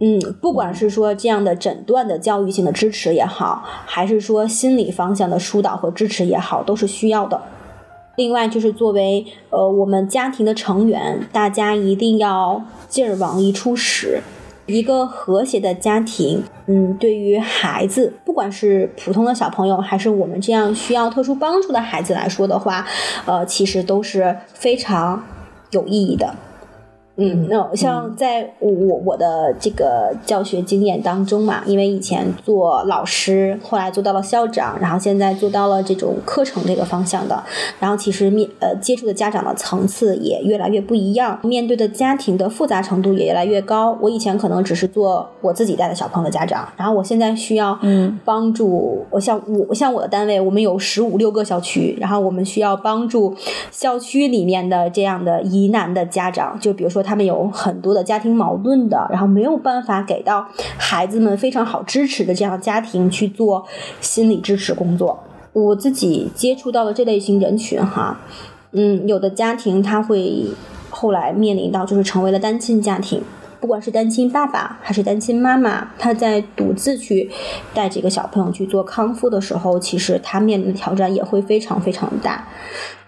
[0.04, 7.40] 嗯，不管是说这样的诊断的教育性的支持也好，还是说心理方向的疏导和支持也好，都是需要的。
[8.16, 14.20] 另外，就是作为呃我们家庭的成员，大家一定要劲儿往一处使。
[14.66, 22.86] 一个和谐的家庭，嗯，对于孩子，不管是普通的小朋友，还是我们这样需要特殊帮助的孩子来说的话，
[23.26, 25.24] 呃，其实都是非常
[25.70, 26.34] 有意义的。
[27.16, 28.70] 嗯，那像在我
[29.04, 37.42] 我的这个教学经验当中嘛，因为以前做老师，后来做到了校长，然后现在做到了这种课程这个方向的，
[37.78, 43.98] 然后其实面呃接触的家长的层次也越来越不一样，面对的家庭的复杂程度也越来越高。
[44.00, 48.18] 我以前可能只是做我自己带的小朋友的家长，然后我现在需要嗯。
[48.24, 53.34] 帮助，我像我像我的单位，我们有十五六个校区，然后我们需要帮助
[53.70, 60.46] 校区里面的这样的疑难的家长，就比如说他们有很多的家庭矛盾的，然后没有办法给到
[60.78, 63.64] 孩子们非常好支持的这样家庭去做
[64.00, 65.22] 心理支持工作。
[65.52, 68.20] 我自己接触到的这类型人群哈，
[68.72, 70.46] 嗯，有的家庭他会
[70.88, 73.22] 后来面临到就是成为了单亲家庭。
[73.60, 77.30] 不管是单亲爸爸还是单亲妈妈，他在独自去
[77.72, 82.48] 带这个小朋友去做康复的时候，其实他面临的挑战也会非常非常大。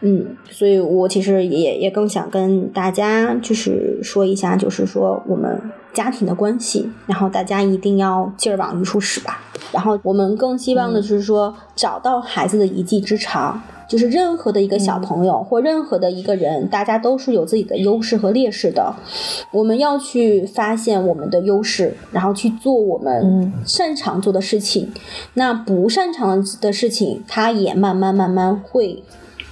[0.07, 5.59] 嗯，所以我其实也也更想跟大家就是说一下，就是说我们
[5.92, 9.40] 家庭的关系，然后大家一定要劲儿往一处使吧。
[9.72, 13.62] 然后我们更希望的是说，找到孩子的一技之长。
[13.86, 18.94] 就是任何的一个小朋友或任何的一个人，大家都是有自己的优势和劣势的。
[19.52, 24.90] 我们要去发现我们的优势，然后去做我们擅长做的事情。
[25.34, 29.02] 那不擅长的事情，它也慢慢慢慢会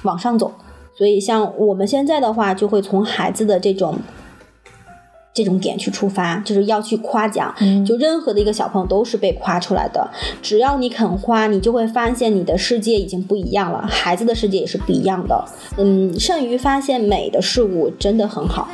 [0.03, 0.53] 往上走。
[0.95, 3.99] 所以，像我们现在的话，就会从孩子的这种。
[5.35, 7.55] 这种点去出发，就是要去夸奖。
[7.87, 10.11] 就任何的一个小朋友都是被夸出来的，
[10.43, 15.43] 只要你肯夸，你就会发现你的世界已经不一样了，孩子的世界也是不一样的。
[15.79, 18.69] 嗯，善于发现美的事物真的很好。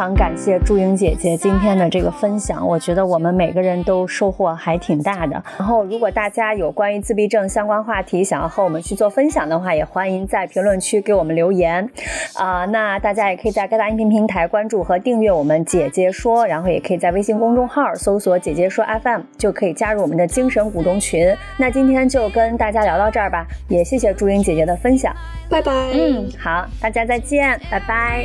[0.00, 5.32] 常感谢祝英姐姐今天的这个分享，我觉得我们每个人都收获还挺大的。
[5.58, 11.86] 然后，如果大家有关于自闭症相关话题想要和我们去做分享的话，也欢迎在评论区给我们留言。
[12.34, 21.30] 啊、那大家也可以在各大音频平台关注和订阅我们姐姐说，然后也可以在微信公众号搜索“姐姐说 FM”，就可以加入我们的精神股东群。
[21.58, 25.14] 那今天就跟大家聊到这儿吧，也谢谢祝英姐姐的分享。
[25.50, 25.70] 拜拜。
[25.92, 28.24] 嗯，好，大家再见，拜拜。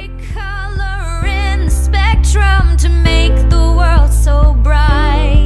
[2.36, 5.45] Spectrum to make the world so bright.